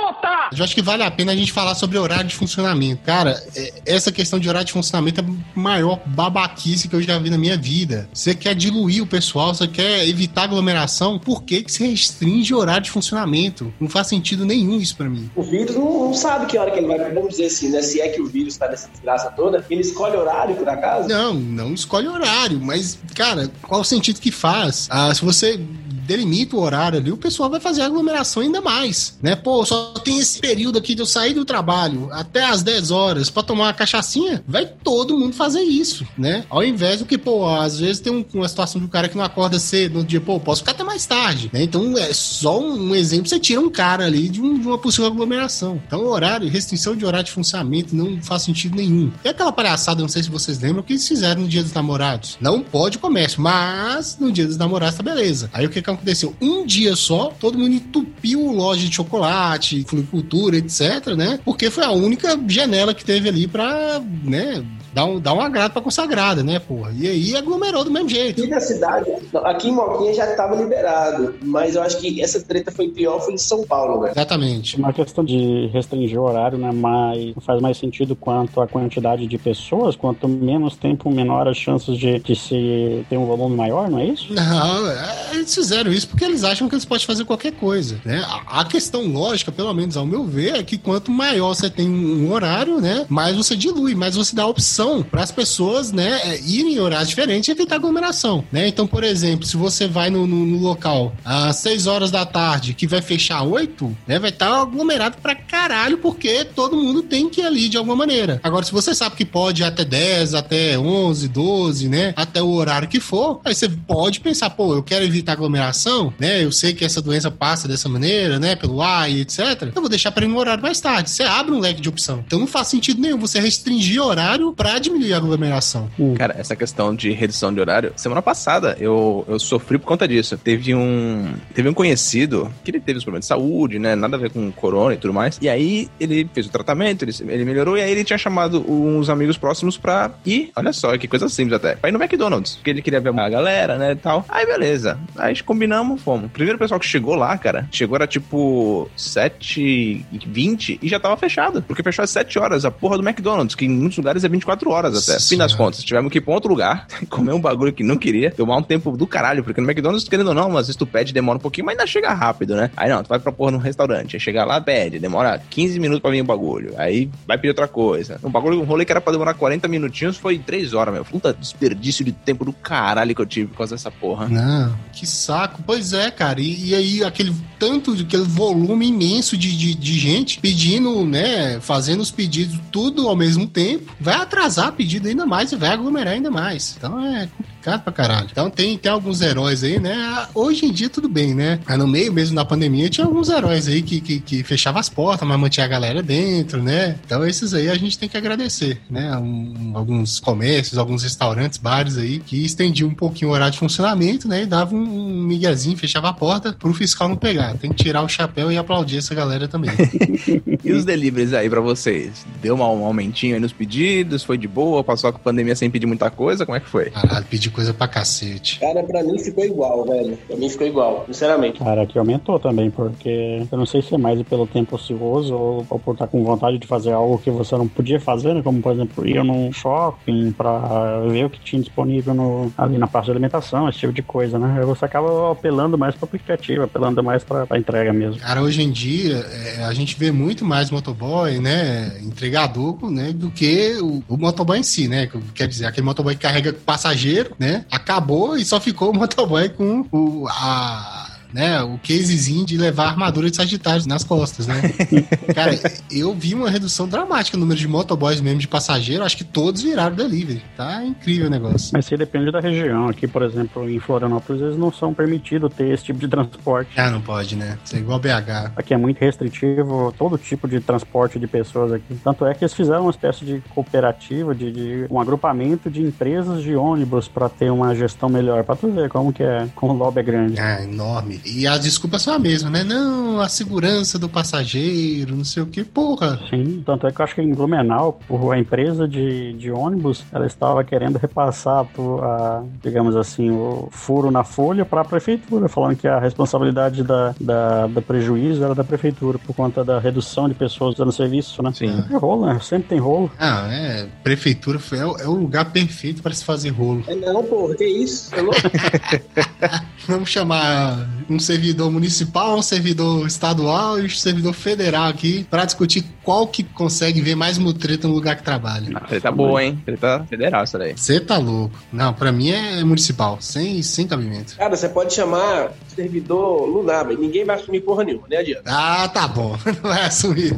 [0.55, 3.01] Eu acho que vale a pena a gente falar sobre horário de funcionamento.
[3.03, 7.17] Cara, é, essa questão de horário de funcionamento é a maior babaquice que eu já
[7.19, 8.09] vi na minha vida.
[8.13, 12.57] Você quer diluir o pessoal, você quer evitar aglomeração, por que, que você restringe o
[12.57, 13.73] horário de funcionamento?
[13.79, 15.29] Não faz sentido nenhum isso para mim.
[15.35, 17.81] O vírus não, não, sabe que hora que ele vai, vamos dizer assim, né?
[17.81, 21.07] Se é que o vírus tá nessa desgraça toda, ele escolhe horário, por acaso?
[21.07, 24.87] Não, não escolhe horário, mas, cara, qual o sentido que faz?
[24.89, 25.59] Ah, se você
[26.07, 29.35] delimita o horário ali, o pessoal vai fazer aglomeração ainda mais, né?
[29.35, 33.29] Pô, só tem esse período aqui de eu sair do trabalho até as 10 horas
[33.29, 36.45] para tomar uma cachaçinha, vai todo mundo fazer isso, né?
[36.49, 39.23] Ao invés do que, pô, às vezes tem um, uma situação do cara que não
[39.23, 41.63] acorda cedo no dia, pô, posso ficar até mais tarde, né?
[41.63, 44.77] Então é só um, um exemplo, você tira um cara ali de, um, de, uma
[44.77, 45.81] possível aglomeração.
[45.85, 49.11] Então, horário, restrição de horário de funcionamento não faz sentido nenhum.
[49.23, 52.37] E aquela palhaçada, não sei se vocês lembram, que eles fizeram no dia dos namorados.
[52.39, 55.49] Não pode comércio, mas no dia dos namorados tá beleza.
[55.53, 56.35] Aí o que, que aconteceu?
[56.41, 61.39] Um dia só, todo mundo entupiu loja de chocolate, floricultura, etc, né?
[61.43, 64.63] Porque foi a única janela que teve ali pra, né,
[64.97, 66.91] dá um, dá um agrado pra consagrada, né, porra?
[66.97, 68.41] E aí aglomerou do mesmo jeito.
[68.41, 69.11] Aqui na cidade,
[69.43, 73.35] aqui em Moquinha já tava liberado, mas eu acho que essa treta foi pior, foi
[73.35, 74.11] em São Paulo, né?
[74.11, 74.75] Exatamente.
[74.77, 79.37] Uma questão de restringir o horário, né, mas faz mais sentido quanto a quantidade de
[79.37, 83.99] pessoas, quanto menos tempo, menor as chances de, de se ter um volume maior, não
[83.99, 84.33] é isso?
[84.33, 88.25] Não, é, eles fizeram isso porque eles acham que eles podem fazer qualquer coisa, né?
[88.27, 91.87] A, a questão lógica, pelo menos ao meu ver, é que quanto maior você tem
[91.87, 96.19] um horário, né, mais você dilui, mais você dá a opção para as pessoas, né,
[96.23, 98.67] é, irem em horários diferentes e evitar aglomeração, né?
[98.67, 102.73] Então, por exemplo, se você vai no, no, no local às 6 horas da tarde,
[102.73, 107.29] que vai fechar 8, né, vai estar tá aglomerado pra caralho, porque todo mundo tem
[107.29, 108.39] que ir ali de alguma maneira.
[108.43, 112.49] Agora, se você sabe que pode ir até 10, até 11, 12, né, até o
[112.49, 116.73] horário que for, aí você pode pensar, pô, eu quero evitar aglomeração, né, eu sei
[116.73, 119.71] que essa doença passa dessa maneira, né, pelo ar e etc.
[119.75, 121.09] Eu vou deixar para ir no horário mais tarde.
[121.09, 122.23] Você abre um leque de opção.
[122.25, 125.89] Então não faz sentido nenhum você restringir horário para diminuir a aglomeração.
[125.99, 126.13] Hum.
[126.15, 130.37] Cara, essa questão de redução de horário, semana passada eu, eu sofri por conta disso.
[130.37, 133.95] Teve um, teve um conhecido que ele teve os problemas de saúde, né?
[133.95, 135.37] Nada a ver com corona e tudo mais.
[135.41, 139.09] E aí ele fez o tratamento, ele, ele melhorou, e aí ele tinha chamado uns
[139.09, 140.51] amigos próximos pra ir.
[140.55, 141.75] Olha só, que coisa simples até.
[141.75, 143.91] Pra ir no McDonald's, porque ele queria ver uma galera, né?
[143.91, 144.25] E tal.
[144.29, 144.99] Aí beleza.
[145.17, 146.25] Aí combinamos, fomos.
[146.25, 150.99] O primeiro pessoal que chegou lá, cara, chegou era tipo 7 e 20 e já
[150.99, 151.61] tava fechado.
[151.61, 154.56] Porque fechou às 7 horas a porra do McDonald's, que em muitos lugares é 24
[154.65, 155.19] horas até.
[155.19, 158.31] Fim das contas, tivemos que ir pra outro lugar, comer um bagulho que não queria,
[158.31, 161.13] tomar um tempo do caralho, porque no McDonald's, querendo ou não, às vezes tu pede,
[161.13, 162.71] demora um pouquinho, mas ainda chega rápido, né?
[162.75, 166.01] Aí não, tu vai pra porra num restaurante, aí chega lá, pede, demora 15 minutos
[166.01, 168.19] pra vir o bagulho, aí vai pedir outra coisa.
[168.23, 171.05] Um bagulho, um rolê que era pra demorar 40 minutinhos foi 3 horas, meu.
[171.05, 174.27] Puta desperdício de tempo do caralho que eu tive por causa dessa porra.
[174.27, 175.61] Não, que saco.
[175.65, 176.39] Pois é, cara.
[176.41, 182.01] E, e aí, aquele tanto, aquele volume imenso de, de, de gente pedindo, né, fazendo
[182.01, 186.31] os pedidos tudo ao mesmo tempo, vai atrasar pedido ainda mais e vai aglomerar ainda
[186.31, 186.75] mais.
[186.77, 188.27] Então é complicado pra caralho.
[188.31, 190.27] Então tem, tem alguns heróis aí, né?
[190.33, 191.59] Hoje em dia tudo bem, né?
[191.65, 194.89] Mas no meio mesmo da pandemia tinha alguns heróis aí que, que, que fechavam as
[194.89, 196.95] portas, mas mantinha a galera dentro, né?
[197.05, 199.15] Então esses aí a gente tem que agradecer, né?
[199.17, 204.27] Um, alguns comércios, alguns restaurantes, bares aí que estendiam um pouquinho o horário de funcionamento,
[204.27, 204.43] né?
[204.43, 207.55] E davam um, miguezinho, fechava a porta pro fiscal não pegar.
[207.57, 209.71] Tem que tirar o chapéu e aplaudir essa galera também.
[210.63, 212.25] e os deliveries aí pra vocês?
[212.41, 214.23] Deu um aumentinho aí nos pedidos?
[214.23, 214.83] Foi foi de boa?
[214.83, 216.45] Passou com a pandemia sem pedir muita coisa?
[216.45, 216.91] Como é que foi?
[216.91, 218.59] Caralho, pedi coisa pra cacete.
[218.59, 220.17] Cara, pra mim ficou igual, velho.
[220.27, 221.59] Pra mim ficou igual, sinceramente.
[221.59, 225.65] Cara, aqui aumentou também, porque eu não sei se é mais pelo tempo ocioso ou,
[225.69, 228.41] ou por estar com vontade de fazer algo que você não podia fazer, né?
[228.43, 232.87] Como, por exemplo, ir num shopping pra ver o que tinha disponível no, ali na
[232.87, 234.57] parte de alimentação, esse tipo de coisa, né?
[234.59, 238.21] Aí Você acaba apelando mais pro aplicativo, apelando mais pra, pra entrega mesmo.
[238.21, 241.97] Cara, hoje em dia, é, a gente vê muito mais motoboy, né?
[242.01, 243.11] Entregador, né?
[243.13, 245.09] Do que o, o motoboy em si, né?
[245.33, 247.65] Quer dizer, aquele motoboy que carrega passageiro, né?
[247.71, 253.29] Acabou e só ficou o motoboy com o, a, né, o casezinho de levar armadura
[253.29, 254.61] de Sagitário nas costas, né?
[255.33, 255.59] Cara,
[255.91, 259.61] eu vi uma redução dramática no número de motoboys mesmo de passageiro, acho que todos
[259.61, 260.41] viraram delivery.
[260.55, 261.71] Tá incrível o negócio.
[261.73, 262.87] Mas isso depende da região.
[262.87, 266.71] Aqui, por exemplo, em Florianópolis, eles não são permitidos ter esse tipo de transporte.
[266.79, 267.57] Ah, não pode, né?
[267.63, 268.53] Isso é igual BH.
[268.55, 271.95] Aqui é muito restritivo todo tipo de transporte de pessoas aqui.
[272.03, 276.41] Tanto é que eles fizeram uma espécie de cooperativa, de, de um agrupamento de empresas
[276.41, 278.43] de ônibus para ter uma gestão melhor.
[278.43, 280.39] Para tu ver como que é, como o lobby é grande.
[280.39, 281.16] Ah, enorme.
[281.25, 282.63] E as desculpas são a mesma, né?
[282.63, 286.19] Não, a segurança do passageiro, não sei o que, porra.
[286.29, 290.03] Sim, tanto é que eu acho que em Blumenau, por- a empresa de, de ônibus,
[290.11, 295.47] ela estava querendo repassar, pro- a, digamos assim, o furo na folha para a prefeitura,
[295.47, 300.27] falando que a responsabilidade da, da, do prejuízo era da prefeitura, por conta da redução
[300.27, 301.51] de pessoas usando serviço, né?
[301.53, 301.83] Sim.
[301.91, 302.39] É rolo, né?
[302.41, 303.11] Sempre tem rolo.
[303.19, 303.87] Ah, é.
[304.03, 306.83] Prefeitura foi, é, o- é o lugar perfeito para se fazer rolo.
[306.87, 308.11] É não, porra, que isso?
[308.11, 308.37] Tá louco?
[309.87, 315.83] Vamos chamar um servidor municipal, um servidor estadual e um servidor federal aqui para discutir
[316.03, 318.69] qual que consegue ver mais mutreta no lugar que trabalha.
[318.75, 319.61] Ah, treta boa, hein?
[319.65, 320.73] Treta federal essa daí.
[320.77, 321.55] Você tá louco.
[321.71, 324.35] Não, pra mim é municipal, sem, sem cabimento.
[324.37, 328.43] Cara, você pode chamar servidor lunar, mas ninguém vai assumir porra nenhuma, nem adianta.
[328.45, 329.37] Ah, tá bom.
[329.45, 330.33] Não vai assumir.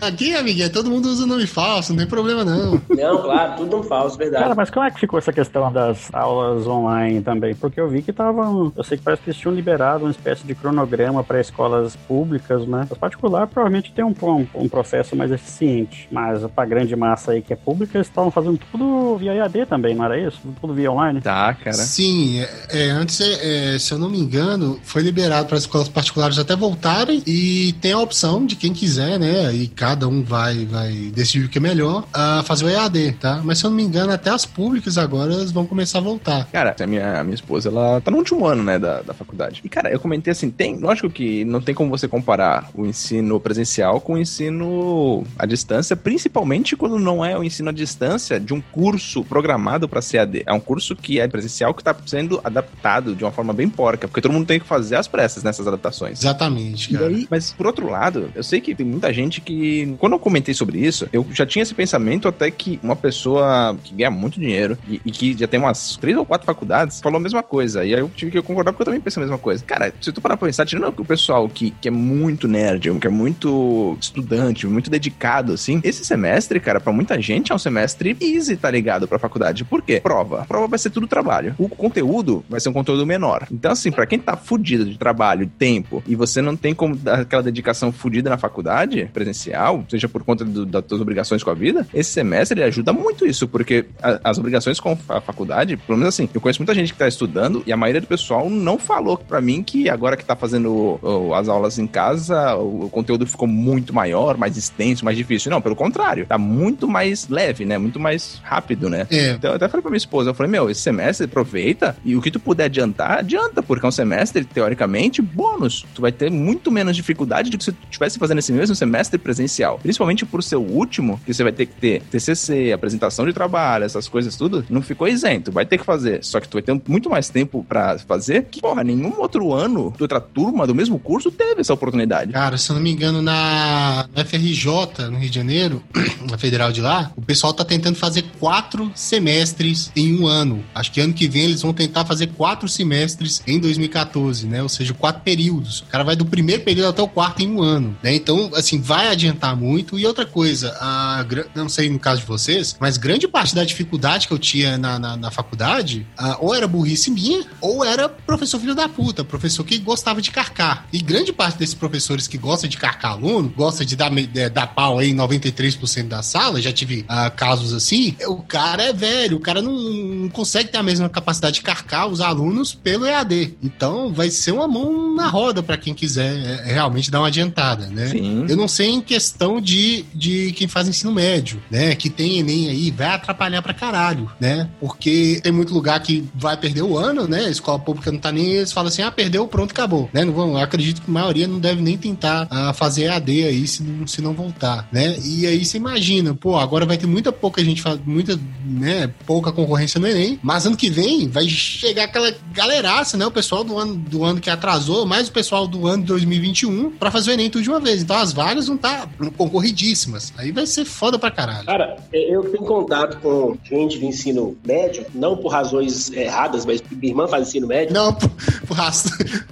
[0.00, 2.80] Aqui, amiguinha, todo mundo usa nome falso, não tem problema não.
[2.88, 4.54] Não, claro, tudo um falso, Cara, verdade.
[4.56, 7.54] mas como é que ficou essa questão das aulas online também?
[7.54, 8.72] Porque eu vi que estavam.
[8.76, 12.66] Eu sei que parece que eles tinham liberado uma espécie de cronograma para escolas públicas,
[12.66, 12.86] né?
[12.90, 17.42] As particulares provavelmente tem um, um, um processo mais eficiente, mas para grande massa aí
[17.42, 20.40] que é pública, eles estavam fazendo tudo via EAD também, não era isso?
[20.60, 21.20] Tudo via online?
[21.20, 21.76] Tá, cara.
[21.76, 25.62] Sim, é, é, antes, é, é, se eu não me engano, foi liberado para as
[25.62, 29.52] escolas particulares até voltarem e tem a opção de quem quiser, né?
[29.52, 33.40] E cada um vai, vai decidir o que é melhor, a fazer o EAD, tá?
[33.44, 36.46] Mas se eu não me engano, até as públicas agora elas vão começar a voltar.
[36.50, 39.62] Cara, a minha, a minha esposa, ela tá no último ano, né, da, da faculdade.
[39.68, 43.38] E, cara, eu comentei assim, tem, lógico que não tem como você comparar o ensino
[43.38, 48.54] presencial com o ensino à distância, principalmente quando não é o ensino à distância de
[48.54, 50.42] um curso programado para CAD.
[50.46, 54.08] É um curso que é presencial que tá sendo adaptado de uma forma bem porca,
[54.08, 56.18] porque todo mundo tem que fazer as pressas nessas adaptações.
[56.20, 57.08] Exatamente, cara.
[57.08, 60.54] aí, mas por outro lado, eu sei que tem muita gente que, quando eu comentei
[60.54, 64.78] sobre isso, eu já tinha esse pensamento até que uma pessoa que ganha muito dinheiro
[64.88, 67.84] e, e que já tem umas três ou quatro faculdades falou a mesma coisa.
[67.84, 69.57] E aí eu tive que concordar porque eu também penso a mesma coisa.
[69.66, 73.06] Cara, se tu parar pra pensar, tirando o pessoal que, que é muito nerd, que
[73.06, 78.16] é muito estudante, muito dedicado, assim, esse semestre, cara, pra muita gente é um semestre
[78.20, 79.06] easy, tá ligado?
[79.08, 79.64] Pra faculdade.
[79.64, 80.00] Por quê?
[80.00, 80.44] Prova.
[80.48, 81.54] Prova vai ser tudo trabalho.
[81.58, 83.46] O conteúdo vai ser um conteúdo menor.
[83.50, 86.96] Então, assim, pra quem tá fudido de trabalho, de tempo, e você não tem como
[86.96, 91.50] dar aquela dedicação fudida na faculdade, presencial, seja por conta do- das tuas obrigações com
[91.50, 95.76] a vida, esse semestre ele ajuda muito isso, porque a- as obrigações com a faculdade,
[95.76, 98.48] pelo menos assim, eu conheço muita gente que tá estudando e a maioria do pessoal
[98.50, 102.84] não falou pra mim que agora que tá fazendo o- as aulas em casa, o,
[102.84, 105.50] o conteúdo ficou muito maior, mais extenso, mais difícil.
[105.50, 107.78] Não, pelo contrário, tá muito mais leve, né?
[107.78, 109.06] Muito mais rápido, né?
[109.10, 112.14] É, Então eu até falei pra minha esposa, eu falei, meu, esse semestre aproveita e
[112.16, 115.84] o que tu puder adiantar, adianta, porque é um semestre, teoricamente, bônus.
[115.94, 119.18] Tu vai ter muito menos dificuldade do que se tu estivesse fazendo esse mesmo semestre
[119.18, 119.78] presencial.
[119.82, 123.84] Principalmente por ser o último, que você vai ter que ter TCC, apresentação de trabalho,
[123.84, 126.22] essas coisas tudo, não ficou isento, vai ter que fazer.
[126.24, 129.92] Só que tu vai ter muito mais tempo pra fazer que, porra, nenhum outro ano,
[129.96, 132.32] de outra turma do mesmo curso teve essa oportunidade.
[132.32, 135.82] Cara, se eu não me engano, na, FRJ, no Rio de Janeiro,
[136.28, 140.64] na federal de lá, o pessoal tá tentando fazer quatro semestres em um ano.
[140.74, 144.62] Acho que ano que vem eles vão tentar fazer quatro semestres em 2014, né?
[144.62, 145.80] Ou seja, quatro períodos.
[145.80, 148.14] O cara vai do primeiro período até o quarto em um ano, né?
[148.14, 149.98] Então, assim, vai adiantar muito.
[149.98, 151.24] E outra coisa, a,
[151.54, 154.98] não sei no caso de vocês, mas grande parte da dificuldade que eu tinha na,
[154.98, 159.24] na, na faculdade, ah, ou era burrice minha, ou era professor filho da puta.
[159.28, 160.86] Professor que gostava de carcar.
[160.92, 164.66] E grande parte desses professores que gostam de carcar aluno, gosta de dar, de, dar
[164.68, 169.36] pau aí em 93% da sala, já tive uh, casos assim, o cara é velho,
[169.36, 173.54] o cara não, não, consegue ter a mesma capacidade de carcar os alunos pelo EAD.
[173.62, 176.34] Então vai ser uma mão na roda para quem quiser
[176.66, 178.08] é, realmente dar uma adiantada, né?
[178.08, 178.46] Sim.
[178.48, 181.94] Eu não sei em questão de, de quem faz ensino médio, né?
[181.94, 184.68] Que tem Enem aí, vai atrapalhar pra caralho, né?
[184.80, 187.46] Porque tem muito lugar que vai perder o ano, né?
[187.46, 188.52] A escola pública não tá nem.
[188.52, 190.08] Eles falam assim: ah, perdeu, pronto, acabou.
[190.12, 190.24] Né?
[190.24, 193.82] Não vão, acredito que a maioria não deve nem tentar uh, fazer EAD aí se
[193.82, 195.16] não, se não voltar, né?
[195.24, 199.12] E aí você imagina, pô, agora vai ter muita pouca gente, muita, né?
[199.26, 203.26] Pouca concorrência no Enem, mas ano que vem vai chegar aquela galeraça, né?
[203.26, 206.90] O pessoal do ano, do ano que atrasou, mais o pessoal do ano de 2021
[206.92, 208.02] para fazer o Enem tudo de uma vez.
[208.02, 210.32] Então as vagas não tá concorridíssimas.
[210.36, 211.66] Aí vai ser foda pra caralho.
[211.66, 217.12] Cara, eu tenho contato com gente de ensino médio, não por razões erradas, mas minha
[217.12, 217.94] irmã faz ensino médio.
[217.94, 218.30] Não, por,
[218.66, 218.97] por, raz,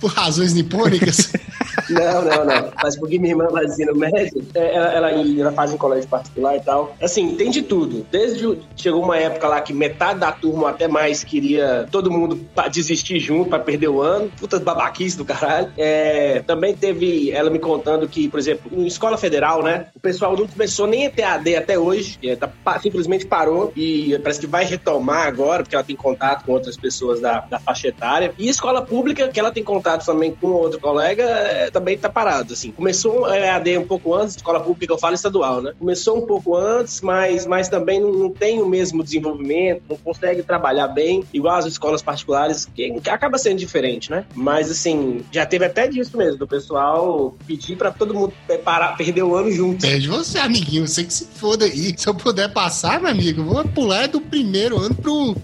[0.00, 1.30] por razões nipônicas.
[1.90, 2.72] não, não, não.
[2.82, 6.56] Mas porque minha irmã faz ensino médio, é, ela, ela, ela faz em colégio particular
[6.56, 6.94] e tal.
[7.00, 8.06] Assim, tem de tudo.
[8.10, 13.18] Desde chegou uma época lá que metade da turma, até mais, queria todo mundo desistir
[13.18, 14.30] junto para perder o ano.
[14.38, 15.72] Puta babaquice do caralho.
[15.76, 19.86] É, também teve ela me contando que, por exemplo, em escola federal, né?
[19.94, 22.18] O pessoal não começou nem a ter AD até hoje.
[22.22, 26.52] É, tá, simplesmente parou e parece que vai retomar agora, porque ela tem contato com
[26.52, 28.32] outras pessoas da, da faixa etária.
[28.38, 32.54] E escola pública, que ela tem contato também com outro colega, é, também tá parado,
[32.54, 32.70] assim.
[32.70, 35.74] Começou a AD um pouco antes, escola pública eu falo estadual, né?
[35.78, 40.42] Começou um pouco antes, mas, mas também não, não tem o mesmo desenvolvimento, não consegue
[40.42, 44.24] trabalhar bem, igual as escolas particulares, que, que acaba sendo diferente, né?
[44.34, 48.32] Mas, assim, já teve até disso mesmo, do pessoal pedir para todo mundo
[48.64, 49.82] parar, perder o ano junto.
[49.82, 51.94] Perde você, amiguinho, você que se foda aí.
[51.94, 55.36] Se eu puder passar, meu amigo, vou pular do primeiro ano pro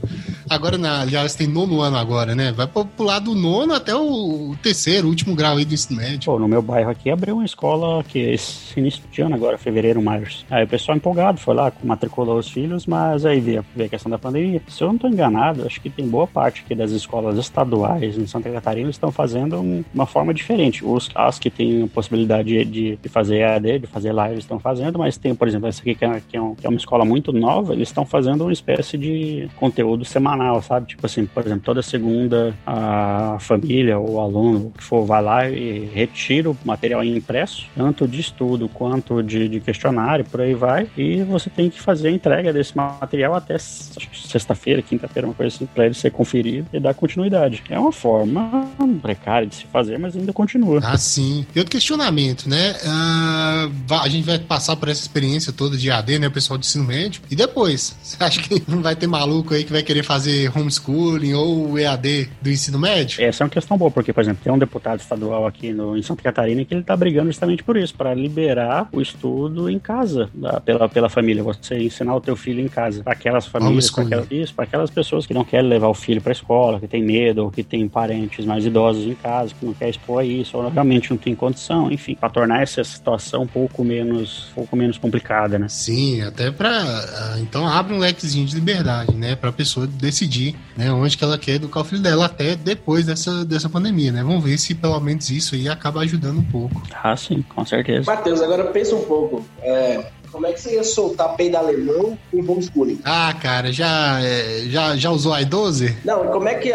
[0.52, 2.52] Agora, na, aliás, tem nono ano agora, né?
[2.52, 6.26] Vai pular do nono até o terceiro, último grau aí do ensino médio.
[6.26, 9.56] Pô, no meu bairro aqui abriu uma escola que é esse início de ano agora,
[9.56, 10.44] fevereiro, março.
[10.50, 14.10] Aí o pessoal empolgado foi lá, matriculou os filhos, mas aí veio, veio a questão
[14.10, 14.60] da pandemia.
[14.68, 18.26] Se eu não estou enganado, acho que tem boa parte aqui das escolas estaduais em
[18.26, 20.84] Santa Catarina estão fazendo um, uma forma diferente.
[20.84, 24.98] Os, as que têm a possibilidade de, de fazer EAD, de fazer live, estão fazendo,
[24.98, 27.32] mas tem, por exemplo, essa aqui que é, que é, que é uma escola muito
[27.32, 30.86] nova, eles estão fazendo uma espécie de conteúdo semanal semanal, sabe?
[30.88, 35.86] Tipo assim, por exemplo, toda segunda a família ou aluno, que for, vai lá e
[35.86, 41.22] retira o material impresso, tanto de estudo quanto de, de questionário, por aí vai, e
[41.22, 45.86] você tem que fazer a entrega desse material até sexta-feira, quinta-feira, uma coisa assim, para
[45.86, 47.62] ele ser conferido e dar continuidade.
[47.68, 48.68] É uma forma
[49.00, 50.80] precária de se fazer, mas ainda continua.
[50.82, 51.46] Ah, sim.
[51.54, 52.72] E outro questionamento, né?
[52.82, 56.26] Uh, a gente vai passar por essa experiência toda de AD, né?
[56.26, 57.22] O pessoal de ensino médio.
[57.30, 57.94] E depois?
[58.02, 61.78] Você acha que não vai ter maluco aí que vai querer fazer fazer homeschooling ou
[61.78, 63.22] EAD do ensino médio?
[63.22, 66.02] Essa é uma questão boa, porque, por exemplo, tem um deputado estadual aqui no, em
[66.02, 70.30] Santa Catarina que ele está brigando justamente por isso, para liberar o estudo em casa,
[70.32, 73.02] da, pela, pela família, você ensinar o teu filho em casa.
[73.02, 76.20] Para aquelas famílias, para aquelas, isso, para aquelas pessoas que não querem levar o filho
[76.20, 79.66] para a escola, que tem medo, ou que tem parentes mais idosos em casa, que
[79.66, 83.46] não quer expor isso, ou realmente não tem condição, enfim, para tornar essa situação um
[83.46, 85.68] pouco menos, um pouco menos complicada, né?
[85.68, 90.54] Sim, até para ah, então abre um lequezinho de liberdade, né, para a pessoa decidir
[90.76, 94.22] né, onde que ela quer educar o filho dela até depois dessa, dessa pandemia, né?
[94.22, 96.82] Vamos ver se pelo menos isso aí acaba ajudando um pouco.
[97.02, 98.12] Ah, sim, com certeza.
[98.12, 99.44] Matheus, agora pensa um pouco.
[99.60, 102.98] É, como é que você ia soltar peido alemão com homeschooling?
[103.04, 105.94] Ah, cara, já, é, já, já usou i12?
[106.04, 106.72] Não, como é que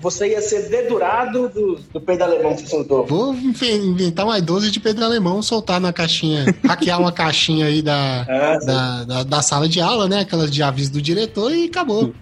[0.00, 3.04] você ia ser dedurado do, do peido alemão que você soltou?
[3.06, 8.24] Vou inventar um i12 de peido alemão, soltar na caixinha, hackear uma caixinha aí da,
[8.26, 10.20] ah, da, da, da, sala de aula, né?
[10.20, 12.14] Aquelas de aviso do diretor e acabou.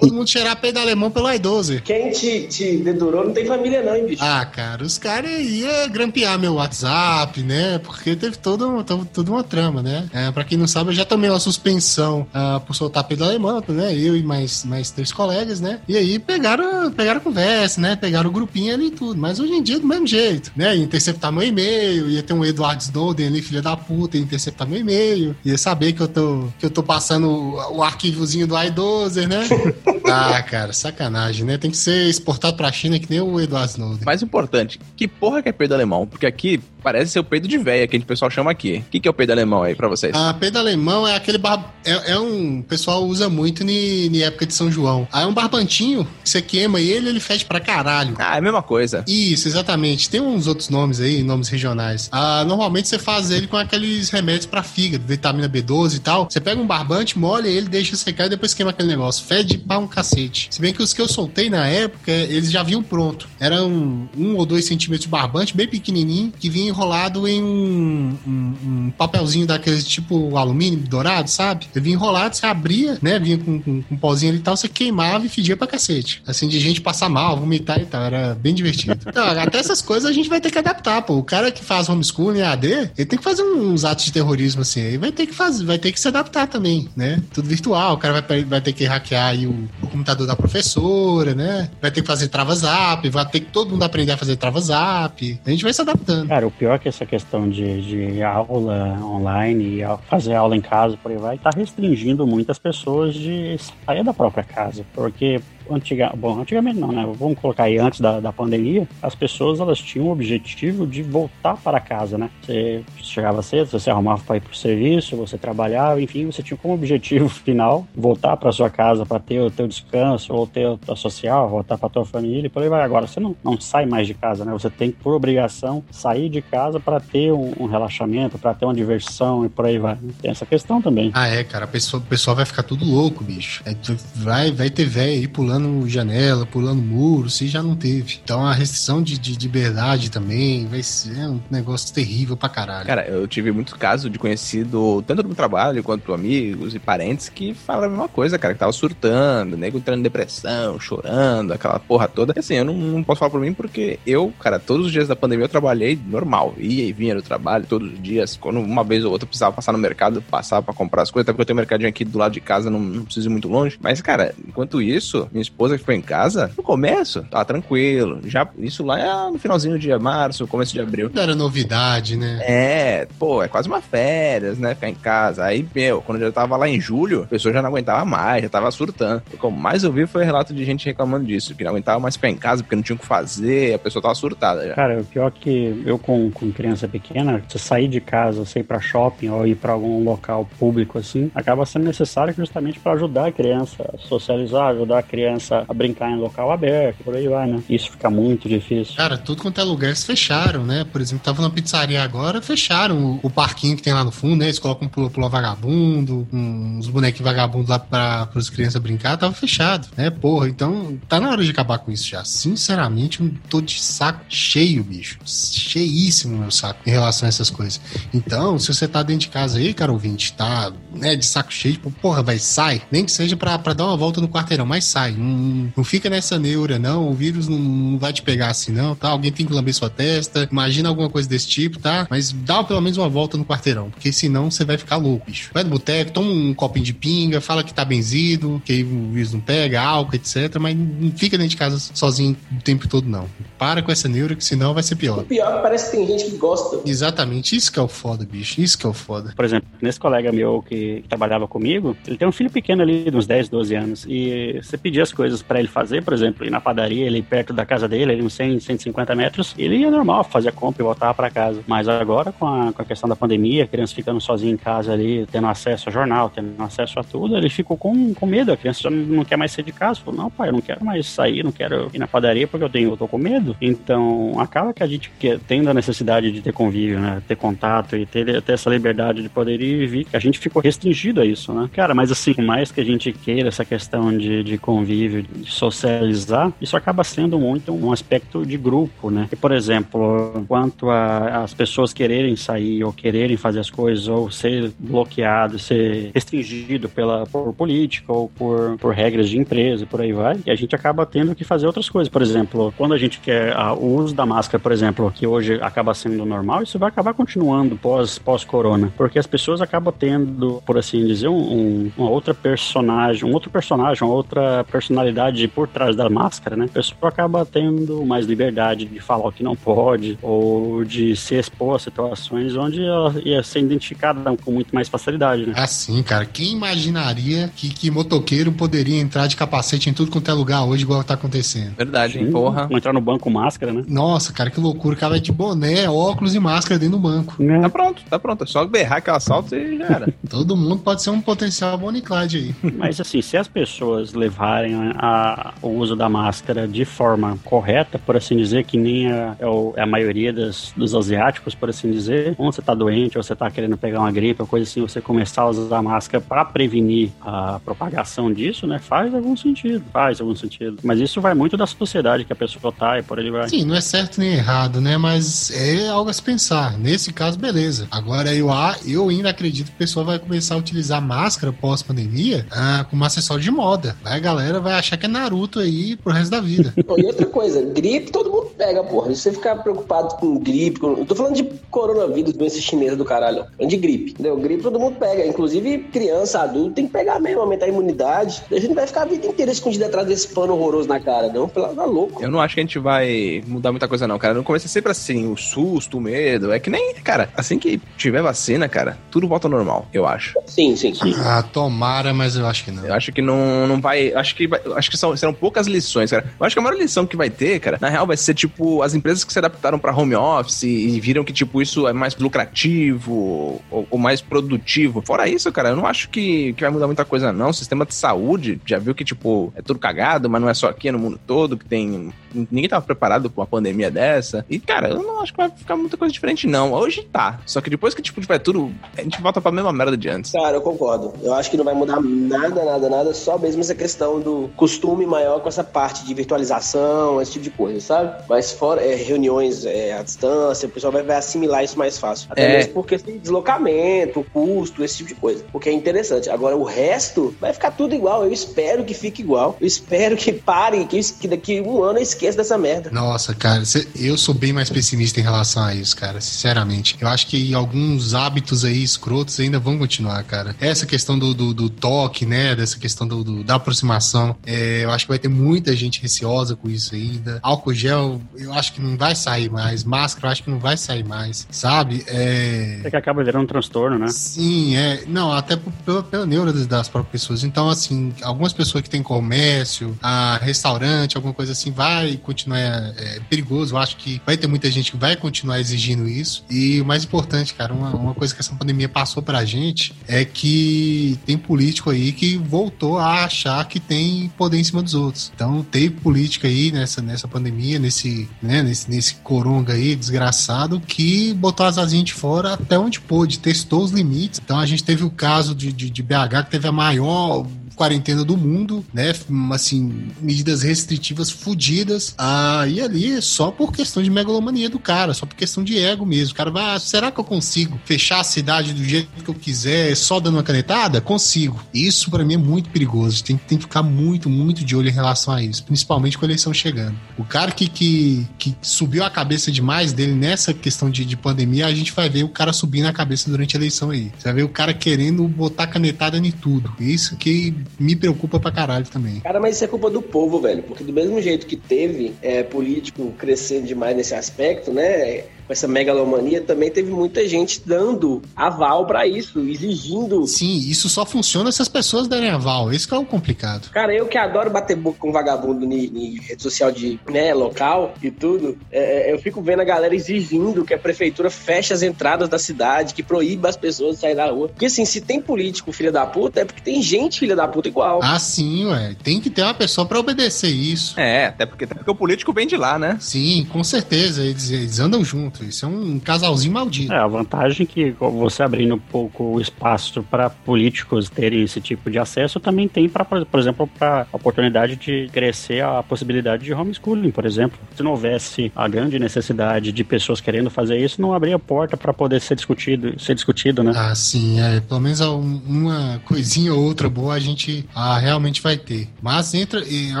[0.00, 1.82] Todo mundo cheirar peido alemão pelo i12.
[1.82, 4.24] Quem te, te dedurou não tem família não, hein, bicho?
[4.24, 7.78] Ah, cara, os caras iam grampear meu WhatsApp, né?
[7.78, 10.08] Porque teve toda, toda uma trama, né?
[10.12, 13.62] É, para quem não sabe, eu já tomei uma suspensão uh, por soltar pelo alemão,
[13.68, 13.94] né?
[13.94, 15.80] Eu e mais, mais três colegas, né?
[15.88, 17.96] E aí pegaram, pegaram conversa, né?
[17.96, 19.18] Pegaram o grupinho ali e tudo.
[19.20, 20.76] Mas hoje em dia, do mesmo jeito, né?
[20.76, 24.68] Ia interceptar meu e-mail, ia ter um Edward Snowden ali, filha da puta, ia interceptar
[24.68, 28.60] meu e-mail, ia saber que eu tô, que eu tô passando o, o arquivozinho do
[28.60, 29.46] iDozer, né?
[30.10, 31.58] ah, cara, sacanagem, né?
[31.58, 34.04] Tem que ser exportado pra China que nem o Edward Snowden.
[34.04, 36.06] Mais importante, que porra que é peido alemão?
[36.06, 38.82] Porque aqui parece ser o peido de véia, que o pessoal chama aqui.
[38.86, 40.12] O que, que é o peido alemão aí pra vocês?
[40.28, 41.72] A peido alemão é aquele bar...
[41.82, 45.08] é, é um o pessoal usa muito em época de São João.
[45.10, 48.14] Aí é um barbantinho, você queima ele, ele fede pra caralho.
[48.18, 49.02] Ah, é a mesma coisa.
[49.08, 50.10] Isso, exatamente.
[50.10, 52.08] Tem uns outros nomes aí, nomes regionais.
[52.12, 56.28] Ah, normalmente você faz ele com aqueles remédios pra fígado, vitamina B12 e tal.
[56.30, 59.24] Você pega um barbante, molha ele, deixa secar e depois queima aquele negócio.
[59.24, 60.48] Fede pra um cacete.
[60.50, 63.26] Se bem que os que eu soltei na época, eles já vinham pronto.
[63.38, 68.18] Era um, um ou dois centímetros de barbante, bem pequenininho, que vinha enrolado em um,
[68.26, 71.66] um, um papelzinho daqueles tipo alumínio dourado, sabe?
[71.74, 73.18] Ele vinha enrolado, você abria, né?
[73.18, 76.22] Vinha com, com, com um pauzinho ali e tal, você queimava e fedia pra cacete.
[76.26, 78.02] Assim, de gente passar mal, vomitar e tal.
[78.02, 78.98] Era bem divertido.
[79.10, 81.14] Então, até essas coisas a gente vai ter que adaptar, pô.
[81.14, 84.82] O cara que faz homeschooling AD, ele tem que fazer uns atos de terrorismo assim.
[84.82, 87.20] Aí vai ter que fazer, vai ter que se adaptar também, né?
[87.32, 87.94] Tudo virtual.
[87.94, 91.68] O cara vai, vai ter que hackear aí o, o computador da professora, né?
[91.82, 95.40] Vai ter que fazer trava-zap, vai ter que todo mundo aprender a fazer trava-zap.
[95.44, 96.28] A gente vai se adaptando.
[96.28, 100.60] Cara, o pior é que essa questão de, de aula online e fazer aula em
[100.60, 104.84] casa, por aí vai, tá restringindo muitas pessoas de sair da própria casa.
[104.94, 105.40] Porque
[105.74, 107.06] antiga, bom, antigamente não, né?
[107.18, 111.56] Vamos colocar aí antes da, da pandemia, as pessoas elas tinham o objetivo de voltar
[111.56, 112.30] para casa, né?
[112.42, 116.56] Você chegava cedo, você arrumava para ir para o serviço, você trabalhava, enfim, você tinha
[116.56, 120.96] como objetivo final voltar para sua casa para ter o teu descanso ou ter a
[120.96, 122.82] social, voltar para tua família e por aí vai.
[122.82, 124.52] Agora você não, não sai mais de casa, né?
[124.52, 128.74] Você tem por obrigação sair de casa para ter um, um relaxamento, para ter uma
[128.74, 129.94] diversão e por aí vai.
[129.94, 130.12] Né?
[130.20, 131.10] Tem essa questão também.
[131.14, 133.62] Ah, é, cara, o pessoal vai ficar tudo louco, bicho.
[133.66, 133.74] É,
[134.14, 138.18] vai, vai ter velho aí pulando pulando janela, pulando muro, se já não teve.
[138.22, 142.86] Então a restrição de, de liberdade também vai ser um negócio terrível pra caralho.
[142.86, 147.52] Cara, eu tive muito caso de conhecido, tanto no trabalho quanto amigos e parentes, que
[147.52, 152.08] falam a mesma coisa, cara, que tava surtando, nego entrando em depressão, chorando, aquela porra
[152.08, 152.32] toda.
[152.36, 155.16] Assim, eu não, não, posso falar por mim porque eu, cara, todos os dias da
[155.16, 158.36] pandemia eu trabalhei normal, ia e vinha no trabalho todos os dias.
[158.36, 161.24] Quando uma vez ou outra eu precisava passar no mercado, passar para comprar as coisas,
[161.24, 163.32] até porque eu tenho um mercadinho aqui do lado de casa, não, não preciso ir
[163.32, 163.78] muito longe.
[163.80, 168.20] Mas, cara, enquanto isso, minha esposa que foi em casa, no começo, tá tranquilo.
[168.24, 171.10] Já, isso lá é no finalzinho de março, começo de abril.
[171.12, 172.40] Não era novidade, né?
[172.42, 174.74] É, pô, é quase uma férias, né?
[174.74, 175.44] Ficar em casa.
[175.44, 178.42] Aí, meu, quando eu já tava lá em julho, a pessoa já não aguentava mais,
[178.42, 179.22] já tava surtando.
[179.32, 182.16] O que eu mais ouvi foi relato de gente reclamando disso, que não aguentava mais
[182.16, 184.74] ficar em casa porque não tinha o que fazer, a pessoa tava surtada já.
[184.74, 188.60] Cara, o pior é que eu com, com criança pequena, se sair de casa, você
[188.60, 192.92] ir pra shopping ou ir pra algum local público assim, acaba sendo necessário justamente para
[192.92, 197.28] ajudar a criança a socializar, ajudar a criança a brincar em local aberto, por aí
[197.28, 197.62] vai, né?
[197.68, 198.94] Isso fica muito difícil.
[198.96, 200.84] Cara, tudo quanto é lugar eles fecharam, né?
[200.84, 204.46] Por exemplo, tava na pizzaria agora, fecharam o, parquinho que tem lá no fundo, né?
[204.46, 209.88] Eles colocam um pula-pula vagabundo, uns bonequinhos vagabundos lá pra, as crianças brincar, tava fechado,
[209.96, 210.10] né?
[210.10, 212.24] Porra, então tá na hora de acabar com isso já.
[212.24, 215.18] Sinceramente, eu tô de saco cheio, bicho.
[215.24, 217.80] Cheíssimo meu saco em relação a essas coisas.
[218.12, 221.74] Então, se você tá dentro de casa aí, cara ouvinte, tá né, de saco cheio,
[221.74, 222.82] tipo, porra, vai, sai.
[222.90, 225.12] Nem que seja pra, pra dar uma volta no quarteirão, mas sai.
[225.20, 227.08] Não, não, fica nessa neura, não.
[227.08, 229.08] O vírus não, não, vai te pegar assim, não, tá?
[229.08, 230.48] Alguém tem que lamber sua testa.
[230.50, 232.06] Imagina alguma coisa desse tipo, tá?
[232.10, 235.50] Mas dá pelo menos uma volta no quarteirão, porque senão você vai ficar louco, bicho.
[235.52, 239.32] Vai no boteco, toma um copinho de pinga, fala que tá benzido, que o vírus
[239.32, 240.56] não pega, álcool, etc.
[240.58, 243.26] Mas não fica dentro de casa sozinho o tempo todo, não.
[243.58, 245.18] Para com essa neura, que senão vai ser pior.
[245.18, 246.80] O pior é que parece que tem gente que gosta.
[246.86, 248.60] Exatamente, isso que é o foda, bicho.
[248.60, 249.32] Isso que é o foda.
[249.34, 253.10] Por exemplo, nesse colega meu que, que trabalhava comigo, ele tem um filho pequeno ali,
[253.10, 254.06] de uns 10, 12 anos.
[254.08, 257.52] E você pedia as coisas para ele fazer, por exemplo, ir na padaria, ele perto
[257.52, 261.12] da casa dele, ali uns 100, 150 metros, ele ia normal, fazia compra e voltava
[261.14, 261.62] para casa.
[261.66, 264.92] Mas agora, com a, com a questão da pandemia, a criança ficando sozinha em casa
[264.92, 268.52] ali, tendo acesso a jornal, tendo acesso a tudo, ele ficou com, com medo.
[268.52, 270.00] A criança já não quer mais sair de casa.
[270.00, 272.70] Falou, não, pai, eu não quero mais sair, não quero ir na padaria porque eu
[272.70, 273.56] tenho, eu tô com medo.
[273.60, 277.96] Então, acaba que a gente que, tendo a necessidade de ter convívio, né, ter contato
[277.96, 281.24] e ter, ter essa liberdade de poder ir e vir, a gente ficou restringido a
[281.24, 281.68] isso, né?
[281.72, 286.52] Cara, mas assim, mais que a gente queira essa questão de, de convívio, de socializar,
[286.60, 289.28] isso acaba sendo muito um aspecto de grupo, né?
[289.32, 294.72] E, por exemplo, quanto às pessoas quererem sair ou quererem fazer as coisas ou ser
[294.78, 300.12] bloqueado, ser restringido pela, por política ou por, por regras de empresa e por aí
[300.12, 302.08] vai, e a gente acaba tendo que fazer outras coisas.
[302.08, 305.58] Por exemplo, quando a gente quer a, o uso da máscara, por exemplo, que hoje
[305.60, 310.78] acaba sendo normal, isso vai acabar continuando pós, pós-corona, porque as pessoas acabam tendo, por
[310.78, 315.94] assim dizer, um, um, uma outra personagem, um outro personagem, uma outra personalidade por trás
[315.94, 316.64] da máscara, né?
[316.64, 321.36] A pessoa acaba tendo mais liberdade de falar o que não pode ou de se
[321.36, 325.54] expor a situações onde ela ia ser identificada com muito mais facilidade, né?
[325.56, 330.34] Assim, cara, quem imaginaria que, que motoqueiro poderia entrar de capacete em tudo quanto é
[330.34, 331.74] lugar hoje, igual tá acontecendo?
[331.76, 332.26] Verdade, hein?
[332.26, 332.68] Sim, Porra.
[332.70, 333.84] Entrar no banco com máscara, né?
[333.86, 334.94] Nossa, cara, que loucura.
[334.96, 337.36] O cara vai de boné, óculos e máscara dentro do banco.
[337.60, 338.44] Tá pronto, tá pronto.
[338.44, 340.14] É só berrar que ela salta e já era.
[340.28, 342.72] Todo mundo pode ser um potencial Bonnie Clyde aí.
[342.76, 348.16] Mas assim, se as pessoas levarem a- o uso da máscara de forma correta, por
[348.16, 352.52] assim dizer, que nem a, é é a maioria dos asiáticos, por assim dizer, quando
[352.52, 355.42] você tá doente ou você tá querendo pegar uma gripe ou coisa assim, você começar
[355.42, 358.78] a usar a máscara para prevenir a propagação disso, né?
[358.78, 360.78] Faz algum sentido, faz algum sentido.
[360.82, 363.48] Mas isso vai muito da sociedade que a pessoa tá e por ele vai.
[363.48, 364.96] Sim, não é certo nem errado, né?
[364.96, 366.78] Mas é algo a se pensar.
[366.78, 367.86] Nesse caso, beleza.
[367.90, 368.48] Agora, eu,
[368.86, 373.42] eu ainda acredito que o pessoal vai começar a utilizar máscara pós-pandemia ah, como acessório
[373.42, 373.96] de moda.
[374.04, 376.72] Aí a galera vai achar que é Naruto aí pro resto da vida.
[376.86, 379.14] Pô, E outra coisa, gripe todo mundo pega, porra.
[379.14, 380.92] Se você ficar preocupado com gripe, com...
[380.98, 383.46] eu tô falando de coronavírus, doença chinesa do caralho.
[383.58, 384.36] de gripe, entendeu?
[384.36, 385.26] Gripe todo mundo pega.
[385.26, 388.42] Inclusive criança, adulto, tem que pegar mesmo, aumentar a imunidade.
[388.50, 391.32] A gente não vai ficar a vida inteira escondido atrás desse pano horroroso na cara,
[391.32, 391.48] não.
[391.48, 392.22] Pelo tá louco.
[392.22, 394.34] Eu não acho que a gente vai mudar muita coisa, não, cara.
[394.34, 396.52] No começo é sempre assim, o susto, o medo.
[396.52, 400.38] É que nem, cara, assim que tiver vacina, cara, tudo volta ao normal, eu acho.
[400.46, 401.14] Sim, sim, sim.
[401.18, 402.84] Ah, tomara, mas eu acho que não.
[402.84, 404.12] Eu acho que não, não vai.
[404.12, 406.32] Acho que vai- acho que são, serão poucas lições, cara.
[406.38, 408.82] Eu acho que a maior lição que vai ter, cara, na real, vai ser tipo
[408.82, 412.16] as empresas que se adaptaram pra home office e viram que, tipo, isso é mais
[412.16, 415.02] lucrativo ou, ou mais produtivo.
[415.02, 417.50] Fora isso, cara, eu não acho que, que vai mudar muita coisa, não.
[417.50, 420.68] O sistema de saúde já viu que, tipo, é tudo cagado, mas não é só
[420.68, 422.12] aqui, é no mundo todo, que tem.
[422.34, 424.44] Ninguém tava preparado pra uma pandemia dessa.
[424.48, 426.72] E, cara, eu não acho que vai ficar muita coisa diferente, não.
[426.72, 427.40] Hoje tá.
[427.46, 430.32] Só que depois que, tipo, tiver tudo, a gente volta pra mesma merda de antes.
[430.32, 431.12] Cara, eu concordo.
[431.22, 433.14] Eu acho que não vai mudar nada, nada, nada.
[433.14, 437.50] Só mesmo essa questão do costume maior com essa parte de virtualização, esse tipo de
[437.50, 438.24] coisa, sabe?
[438.28, 442.28] Mas fora é, reuniões é, à distância, o pessoal vai, vai assimilar isso mais fácil.
[442.30, 442.56] Até É.
[442.58, 445.44] mesmo por questão de deslocamento, custo, esse tipo de coisa.
[445.52, 446.30] Porque é interessante.
[446.30, 448.24] Agora, o resto vai ficar tudo igual.
[448.24, 449.56] Eu espero que fique igual.
[449.60, 452.90] Eu espero que pare, que, que daqui um ano eu esqueça dessa merda.
[452.90, 456.96] Nossa, cara, cê- eu sou bem mais pessimista em relação a isso, cara, sinceramente.
[457.00, 460.54] Eu acho que alguns hábitos aí escrotos ainda vão continuar, cara.
[460.60, 464.90] Essa questão do, do, do toque, né, dessa questão do, do- da aproximação, é, eu
[464.90, 467.38] acho que vai ter muita gente receosa com isso ainda.
[467.42, 469.82] Álcool gel, eu acho que não vai sair mais.
[469.84, 472.04] Máscara, eu acho que não vai sair mais, sabe?
[472.06, 472.80] É...
[472.84, 474.08] É que acaba virando um transtorno, né?
[474.08, 475.04] Sim, é.
[475.06, 477.44] Não, até pela, pela neura das, das próprias pessoas.
[477.44, 483.20] Então, assim, algumas pessoas que têm comércio, a restaurante, alguma coisa assim, vai continuar é,
[483.28, 483.74] perigoso.
[483.74, 486.44] Eu acho que vai ter muita gente que vai continuar exigindo isso.
[486.50, 490.24] E o mais importante, cara, uma, uma coisa que essa pandemia passou pra gente é
[490.24, 495.32] que tem político aí que voltou a achar que tem poder em cima dos outros.
[495.34, 501.34] Então, teve política aí nessa, nessa pandemia, nesse, né, nesse, nesse coronga aí, desgraçado, que
[501.34, 504.40] botou as asinhas de fora até onde pôde, testou os limites.
[504.42, 507.46] Então, a gente teve o caso de, de, de BH, que teve a maior
[507.80, 509.14] quarentena do mundo, né?
[509.52, 512.14] Assim, medidas restritivas fudidas.
[512.18, 515.78] Ah, e ali é só por questão de megalomania do cara, só por questão de
[515.78, 516.34] ego mesmo.
[516.34, 519.34] O cara vai, ah, será que eu consigo fechar a cidade do jeito que eu
[519.34, 521.00] quiser, só dando uma canetada?
[521.00, 521.58] Consigo.
[521.72, 523.24] Isso pra mim é muito perigoso.
[523.24, 526.28] Tem, tem que ficar muito, muito de olho em relação a isso, principalmente com a
[526.28, 526.94] eleição chegando.
[527.16, 531.66] O cara que, que, que subiu a cabeça demais dele nessa questão de, de pandemia,
[531.66, 534.12] a gente vai ver o cara subindo a cabeça durante a eleição aí.
[534.18, 536.70] Você vai ver o cara querendo botar canetada em tudo.
[536.78, 539.20] Isso que me preocupa pra caralho também.
[539.20, 540.62] Cara, mas isso é culpa do povo, velho.
[540.62, 545.24] Porque do mesmo jeito que teve é, político crescendo demais nesse aspecto, né?
[545.50, 550.24] Com essa megalomania, também teve muita gente dando aval pra isso, exigindo.
[550.24, 552.72] Sim, isso só funciona se as pessoas derem aval.
[552.72, 553.68] Isso que é o complicado.
[553.72, 558.12] Cara, eu que adoro bater boca com vagabundo em rede social de né, local e
[558.12, 562.38] tudo, é, eu fico vendo a galera exigindo que a prefeitura feche as entradas da
[562.38, 564.50] cidade, que proíba as pessoas de sair da rua.
[564.50, 567.66] Porque assim, se tem político filha da puta, é porque tem gente filha da puta
[567.66, 567.98] igual.
[568.04, 568.94] Ah, sim, ué.
[569.02, 570.94] Tem que ter uma pessoa pra obedecer isso.
[570.96, 572.98] É, até porque, até porque o político vem de lá, né?
[573.00, 574.22] Sim, com certeza.
[574.22, 575.39] Eles, eles andam juntos.
[575.44, 576.92] Isso é um casalzinho maldito.
[576.92, 581.60] É, a vantagem é que você abrindo um pouco o espaço para políticos terem esse
[581.60, 586.44] tipo de acesso também tem para, por exemplo, para a oportunidade de crescer a possibilidade
[586.44, 587.58] de homeschooling, por exemplo.
[587.74, 591.92] Se não houvesse a grande necessidade de pessoas querendo fazer isso, não abria porta para
[591.92, 593.72] poder ser discutido, ser discutido, né?
[593.74, 594.60] Ah, sim, é.
[594.60, 598.88] Pelo menos um- uma coisinha ou outra boa a gente ah, realmente vai ter.
[599.02, 600.00] Mas entra, eu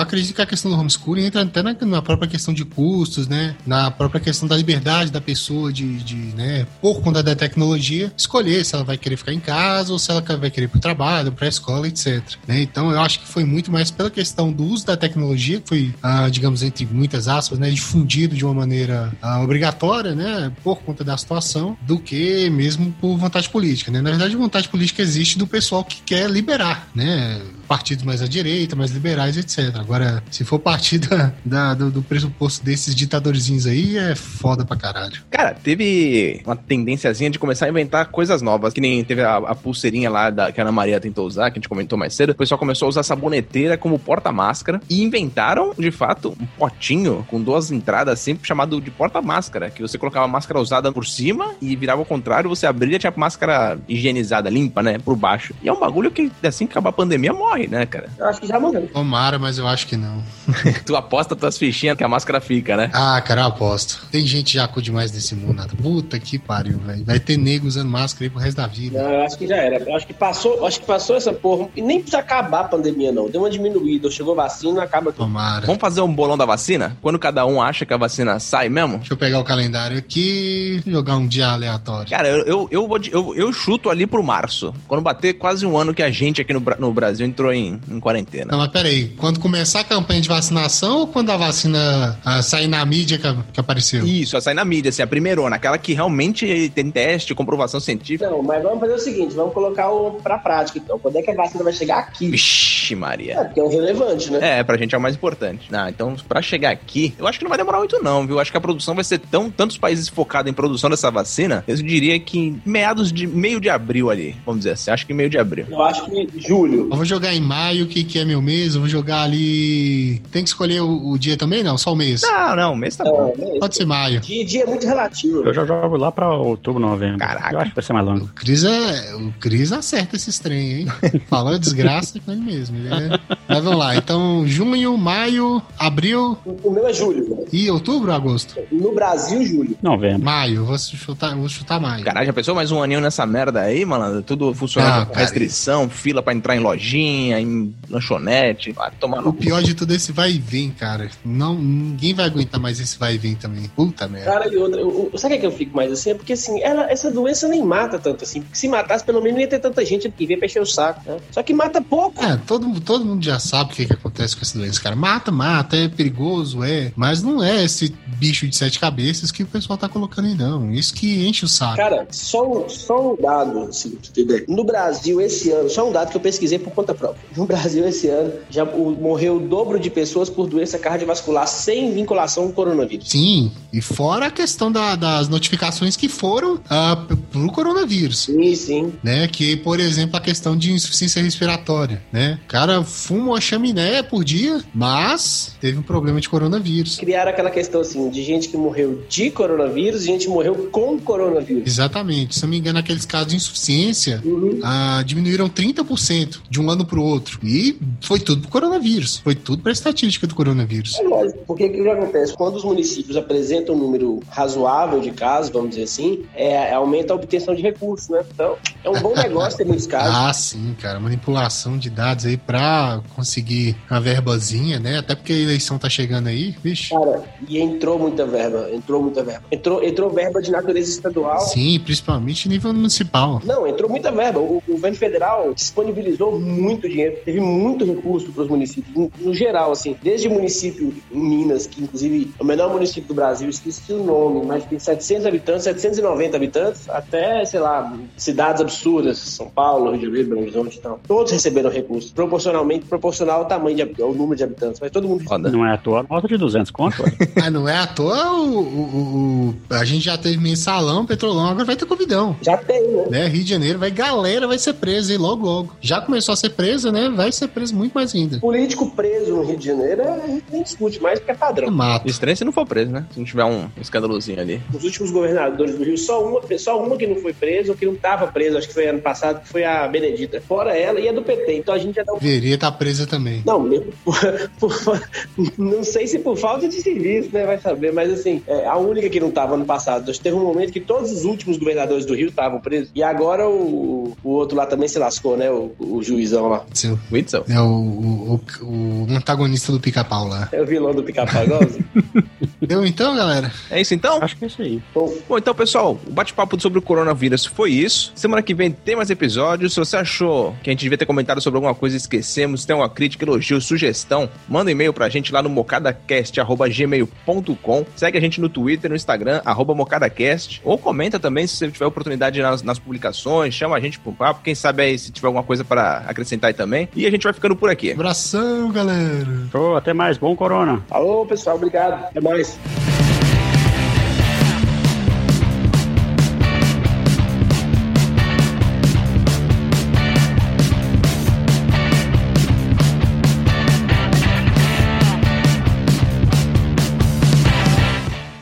[0.00, 3.56] acredito que a questão do homeschooling entra até na, na própria questão de custos, né?
[3.66, 8.64] Na própria questão da liberdade da pessoa de, de, né, por conta da tecnologia, escolher
[8.64, 11.32] se ela vai querer ficar em casa ou se ela vai querer ir pro trabalho,
[11.32, 12.22] pra escola, etc.
[12.46, 12.62] Né?
[12.62, 15.94] Então eu acho que foi muito mais pela questão do uso da tecnologia, que foi,
[16.02, 21.02] ah, digamos, entre muitas aspas, né, difundido de uma maneira ah, obrigatória, né, por conta
[21.02, 23.90] da situação, do que mesmo por vontade política.
[23.90, 24.00] Né?
[24.00, 27.40] Na verdade, vontade política existe do pessoal que quer liberar, né?
[27.68, 29.76] Partidos mais à direita, mais liberais, etc.
[29.76, 31.00] Agora, se for partir
[31.44, 35.20] da, do, do, pressuposto desses ditadorzinhos aí, é foda pra caralho.
[35.30, 39.54] Cara, teve uma tendênciazinha de começar a inventar coisas novas, que nem teve a, a
[39.54, 42.30] pulseirinha lá da, que a Ana Maria tentou usar, que a gente comentou mais cedo.
[42.30, 47.40] O pessoal começou a usar saboneteira como porta-máscara e inventaram, de fato, um potinho com
[47.40, 51.76] duas entradas assim, chamado de porta-máscara, que você colocava a máscara usada por cima e
[51.76, 55.54] virava ao contrário, você abria tinha a máscara higienizada, limpa, né, por baixo.
[55.62, 58.08] E é um bagulho que, assim que acabar a pandemia, morre morre, né, cara?
[58.16, 58.88] Eu acho que já morreu.
[58.92, 60.22] Tomara, mas eu acho que não.
[60.86, 62.90] tu aposta tuas fichinhas que a máscara fica, né?
[62.92, 64.06] Ah, cara, eu aposto.
[64.10, 65.66] Tem gente já demais nesse mundo.
[65.82, 67.04] Puta que pariu, velho.
[67.04, 69.02] Vai ter nego usando máscara aí pro resto da vida.
[69.02, 69.78] Não, eu acho que já era.
[69.78, 71.68] Eu acho que passou, acho que passou essa porra.
[71.74, 73.28] E nem precisa acabar a pandemia, não.
[73.28, 74.10] Deu uma diminuída.
[74.10, 75.24] Chegou vacina, acaba tudo.
[75.24, 75.66] Tomara.
[75.66, 76.96] Vamos fazer um bolão da vacina?
[77.02, 78.98] Quando cada um acha que a vacina sai mesmo?
[78.98, 82.08] Deixa eu pegar o calendário aqui e jogar um dia aleatório.
[82.08, 84.72] Cara, eu, eu, eu, vou, eu, eu chuto ali pro março.
[84.86, 88.00] Quando bater quase um ano que a gente aqui no, no Brasil entrou em, em
[88.00, 88.52] quarentena.
[88.52, 92.66] Não, mas peraí, quando começar a campanha de vacinação ou quando a vacina a, sair
[92.66, 94.06] na mídia que, que apareceu?
[94.06, 98.30] Isso, a sair na mídia, assim, a primeira, aquela que realmente tem teste, comprovação científica.
[98.30, 100.98] Não, mas vamos fazer o seguinte, vamos colocar o pra prática, então.
[100.98, 102.30] Quando é que a vacina vai chegar aqui?
[102.30, 103.34] Vixe, Maria.
[103.34, 104.58] É, porque é o relevante, né?
[104.58, 105.68] É, pra gente é o mais importante.
[105.72, 108.40] Ah, então, pra chegar aqui, eu acho que não vai demorar muito não, viu?
[108.40, 111.76] Acho que a produção vai ser tão, tantos países focados em produção dessa vacina, eu
[111.76, 115.38] diria que meados de, meio de abril ali, vamos dizer assim, acho que meio de
[115.38, 115.66] abril.
[115.70, 116.88] Eu acho que julho.
[116.88, 120.20] Vamos jogar em maio, que, que é meu mês, eu vou jogar ali.
[120.30, 121.62] Tem que escolher o, o dia também?
[121.62, 122.22] Não, só o mês.
[122.22, 123.34] Não, não, o mês tá bom.
[123.36, 123.58] Mês.
[123.58, 124.20] Pode ser maio.
[124.20, 125.44] Dia, dia é muito relativo.
[125.44, 127.18] Eu já jogo lá pra outubro, novembro.
[127.18, 127.54] Caraca.
[127.54, 128.24] Eu acho que vai ser mais longo.
[128.24, 130.86] O Cris, é, o Cris acerta esses trem, hein?
[131.28, 132.76] Falando desgraça com ele mesmo.
[132.76, 133.20] Ele é...
[133.48, 136.38] Mas vamos lá, então junho, maio, abril.
[136.44, 137.46] O meu é julho.
[137.52, 138.54] E outubro ou agosto?
[138.70, 139.76] No Brasil, julho.
[139.82, 140.24] Novembro.
[140.24, 142.04] Maio, vou chutar, vou chutar maio.
[142.04, 144.22] Caralho, já pensou mais um aninho nessa merda aí, mano?
[144.22, 148.72] Tudo funcionando com restrição, fila pra entrar em lojinha, em lanchonete.
[148.72, 151.10] Vai tomar o pior de tudo é esse vai e vem, cara.
[151.24, 153.64] Não, ninguém vai aguentar mais esse vai e vem também.
[153.74, 154.30] Puta merda.
[154.30, 156.10] Cara, e outra, eu, eu, sabe o que eu fico mais assim?
[156.10, 158.40] É porque assim, ela, essa doença nem mata tanto assim.
[158.42, 160.66] Porque se matasse, pelo menos não ia ter tanta gente que vem pra encher o
[160.66, 161.02] saco.
[161.06, 161.18] Né?
[161.30, 162.24] Só que mata pouco.
[162.24, 164.96] É, todo, todo mundo já sabe o que, que acontece com essa doença, cara.
[164.96, 166.92] Mata, mata, é perigoso, é.
[166.96, 170.72] Mas não é esse bicho de sete cabeças que o pessoal tá colocando aí, não.
[170.72, 171.76] Isso que enche o saco.
[171.76, 176.10] Cara, só um, só um dado, assim, pra No Brasil, esse ano, só um dado
[176.10, 177.20] que eu pesquisei por conta própria.
[177.36, 182.44] No Brasil, esse ano, já morreu o dobro de pessoas por doença cardiovascular sem vinculação
[182.44, 183.08] com o coronavírus.
[183.08, 188.24] Sim, e fora a questão da, das notificações que foram uh, pro coronavírus.
[188.24, 188.92] Sim, sim.
[189.02, 189.28] Né?
[189.28, 192.38] Que, por exemplo, a questão de insuficiência respiratória, né?
[192.44, 196.96] O cara fuma uma chaminé por dia, mas teve um problema de coronavírus.
[196.96, 200.98] Criaram aquela questão, assim, de gente que morreu de coronavírus e gente que morreu com
[200.98, 201.66] coronavírus.
[201.66, 202.34] Exatamente.
[202.34, 204.60] Se não me engano, aqueles casos de insuficiência uhum.
[204.60, 207.38] uh, diminuíram 30% de um ano pro outro.
[207.42, 209.18] E foi tudo pro coronavírus.
[209.18, 210.98] Foi tudo pra estatística do coronavírus.
[210.98, 212.34] É lógico, porque o que acontece?
[212.34, 217.16] Quando os municípios apresentam um número razoável de casos, vamos dizer assim, é, aumenta a
[217.16, 218.24] obtenção de recursos, né?
[218.32, 220.14] Então, é um bom negócio ter muitos casos.
[220.14, 221.00] ah, sim, cara.
[221.00, 224.98] Manipulação de dados aí pra conseguir uma verbazinha, né?
[224.98, 226.94] Até porque a eleição tá chegando aí, bicho.
[226.94, 229.44] Cara, e entrou muita verba, entrou muita verba.
[229.50, 231.40] Entrou, entrou verba de natureza estadual.
[231.40, 233.40] Sim, principalmente nível municipal.
[233.44, 234.40] Não, entrou muita verba.
[234.40, 239.34] O, o governo federal disponibilizou muito dinheiro, teve muito recurso para os municípios, no, no
[239.34, 243.48] geral, assim, desde o município em Minas, que inclusive é o menor município do Brasil,
[243.48, 249.48] esqueci o nome, mas tem 700 habitantes, 790 habitantes, até, sei lá, cidades absurdas, São
[249.48, 251.00] Paulo, Rio de Janeiro, Belo Horizonte e tal.
[251.06, 255.24] Todos receberam recursos, proporcionalmente, proporcional ao tamanho, de, ao número de habitantes, mas todo mundo...
[255.24, 255.50] Foda.
[255.50, 257.02] Não é à toa, nota de 200 conto.
[257.42, 261.64] ah, não é à toa, o, o, o, a gente já teve mensalão, petrolão, agora
[261.64, 262.36] vai ter covidão.
[262.42, 263.06] Já tem, né?
[263.10, 263.28] né?
[263.28, 265.76] Rio de Janeiro, vai galera vai ser presa aí logo, logo.
[265.80, 267.08] Já começou a ser presa, né?
[267.08, 268.38] Vai ser preso muito mais ainda.
[268.38, 271.70] Político preso no Rio de Janeiro, a gente nem discute mais porque é padrão.
[271.70, 272.08] Mato.
[272.08, 273.06] Estranho se não for preso, né?
[273.12, 274.62] Se não tiver um escandalozinho ali.
[274.72, 277.86] Os últimos governadores do Rio, só uma, só uma que não foi preso, ou que
[277.86, 280.40] não estava preso, acho que foi ano passado, que foi a Benedita.
[280.40, 281.54] Fora ela e a do PT.
[281.54, 282.18] Então a gente já dá um...
[282.18, 283.42] Deveria estar tá presa também.
[283.44, 283.68] Não,
[284.04, 284.18] por,
[284.58, 285.08] por,
[285.56, 287.44] não sei se por falta de serviço, né?
[287.44, 290.12] Vai saber, mas assim, é, a única que não estava ano passado.
[290.18, 292.90] Teve um momento que todos os últimos governadores do Rio estavam presos.
[292.94, 295.50] E agora o, o outro lá também se lascou, né?
[295.50, 296.64] O, o juizão lá.
[296.72, 296.98] Sim.
[297.10, 297.44] Whitson.
[297.48, 300.48] É o, o, o, o antagonista do pica-pau lá.
[300.52, 301.84] É o vilão do pica-pau, igualzinho.
[302.68, 303.50] Deu então, galera?
[303.70, 304.18] É isso então?
[304.20, 304.82] Acho que é isso aí.
[304.94, 308.12] Bom, então, pessoal, o bate-papo sobre o coronavírus foi isso.
[308.14, 309.72] Semana que vem tem mais episódios.
[309.72, 312.76] Se você achou que a gente devia ter comentado sobre alguma coisa e esquecemos, tem
[312.76, 317.86] uma crítica, elogio, sugestão, manda um e-mail pra gente lá no mocadacast.gmail.com.
[317.96, 320.60] Segue a gente no Twitter, no Instagram, arroba mocadacast.
[320.62, 324.42] Ou comenta também se você tiver oportunidade nas, nas publicações, chama a gente pro papo.
[324.44, 326.86] Quem sabe aí se tiver alguma coisa para acrescentar aí também.
[326.94, 327.92] E a gente vai ficando por aqui.
[327.92, 329.26] Abração, galera.
[329.50, 330.18] Show, até mais.
[330.18, 330.84] Bom corona.
[330.90, 331.94] Alô, pessoal, obrigado.
[331.94, 332.57] Até mais.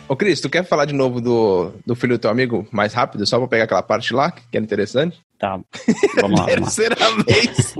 [0.08, 3.26] Ô, Cris, tu quer falar de novo do, do filho do teu amigo mais rápido,
[3.26, 5.25] só pra pegar aquela parte lá, que era interessante?
[5.39, 5.61] Tá.
[6.20, 6.47] Vamos lá, vamos lá.
[6.47, 7.74] Terceira vez.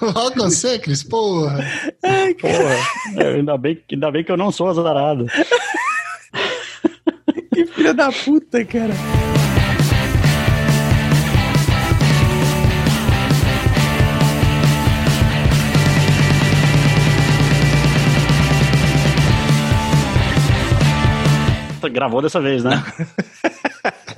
[0.02, 1.64] Logo você, Cris, porra.
[2.40, 2.76] Porra.
[3.18, 5.26] É, ainda, bem, ainda bem que eu não sou azarado.
[7.54, 8.94] que filha da puta, cara.
[21.92, 22.82] Gravou dessa vez, né?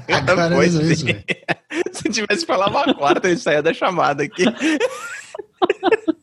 [0.06, 1.04] Foi é isso, sim.
[1.06, 1.24] velho.
[1.92, 4.44] Se tivesse falado uma quarta, ele saía da chamada aqui.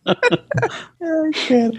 [0.06, 1.74] Ai, cara.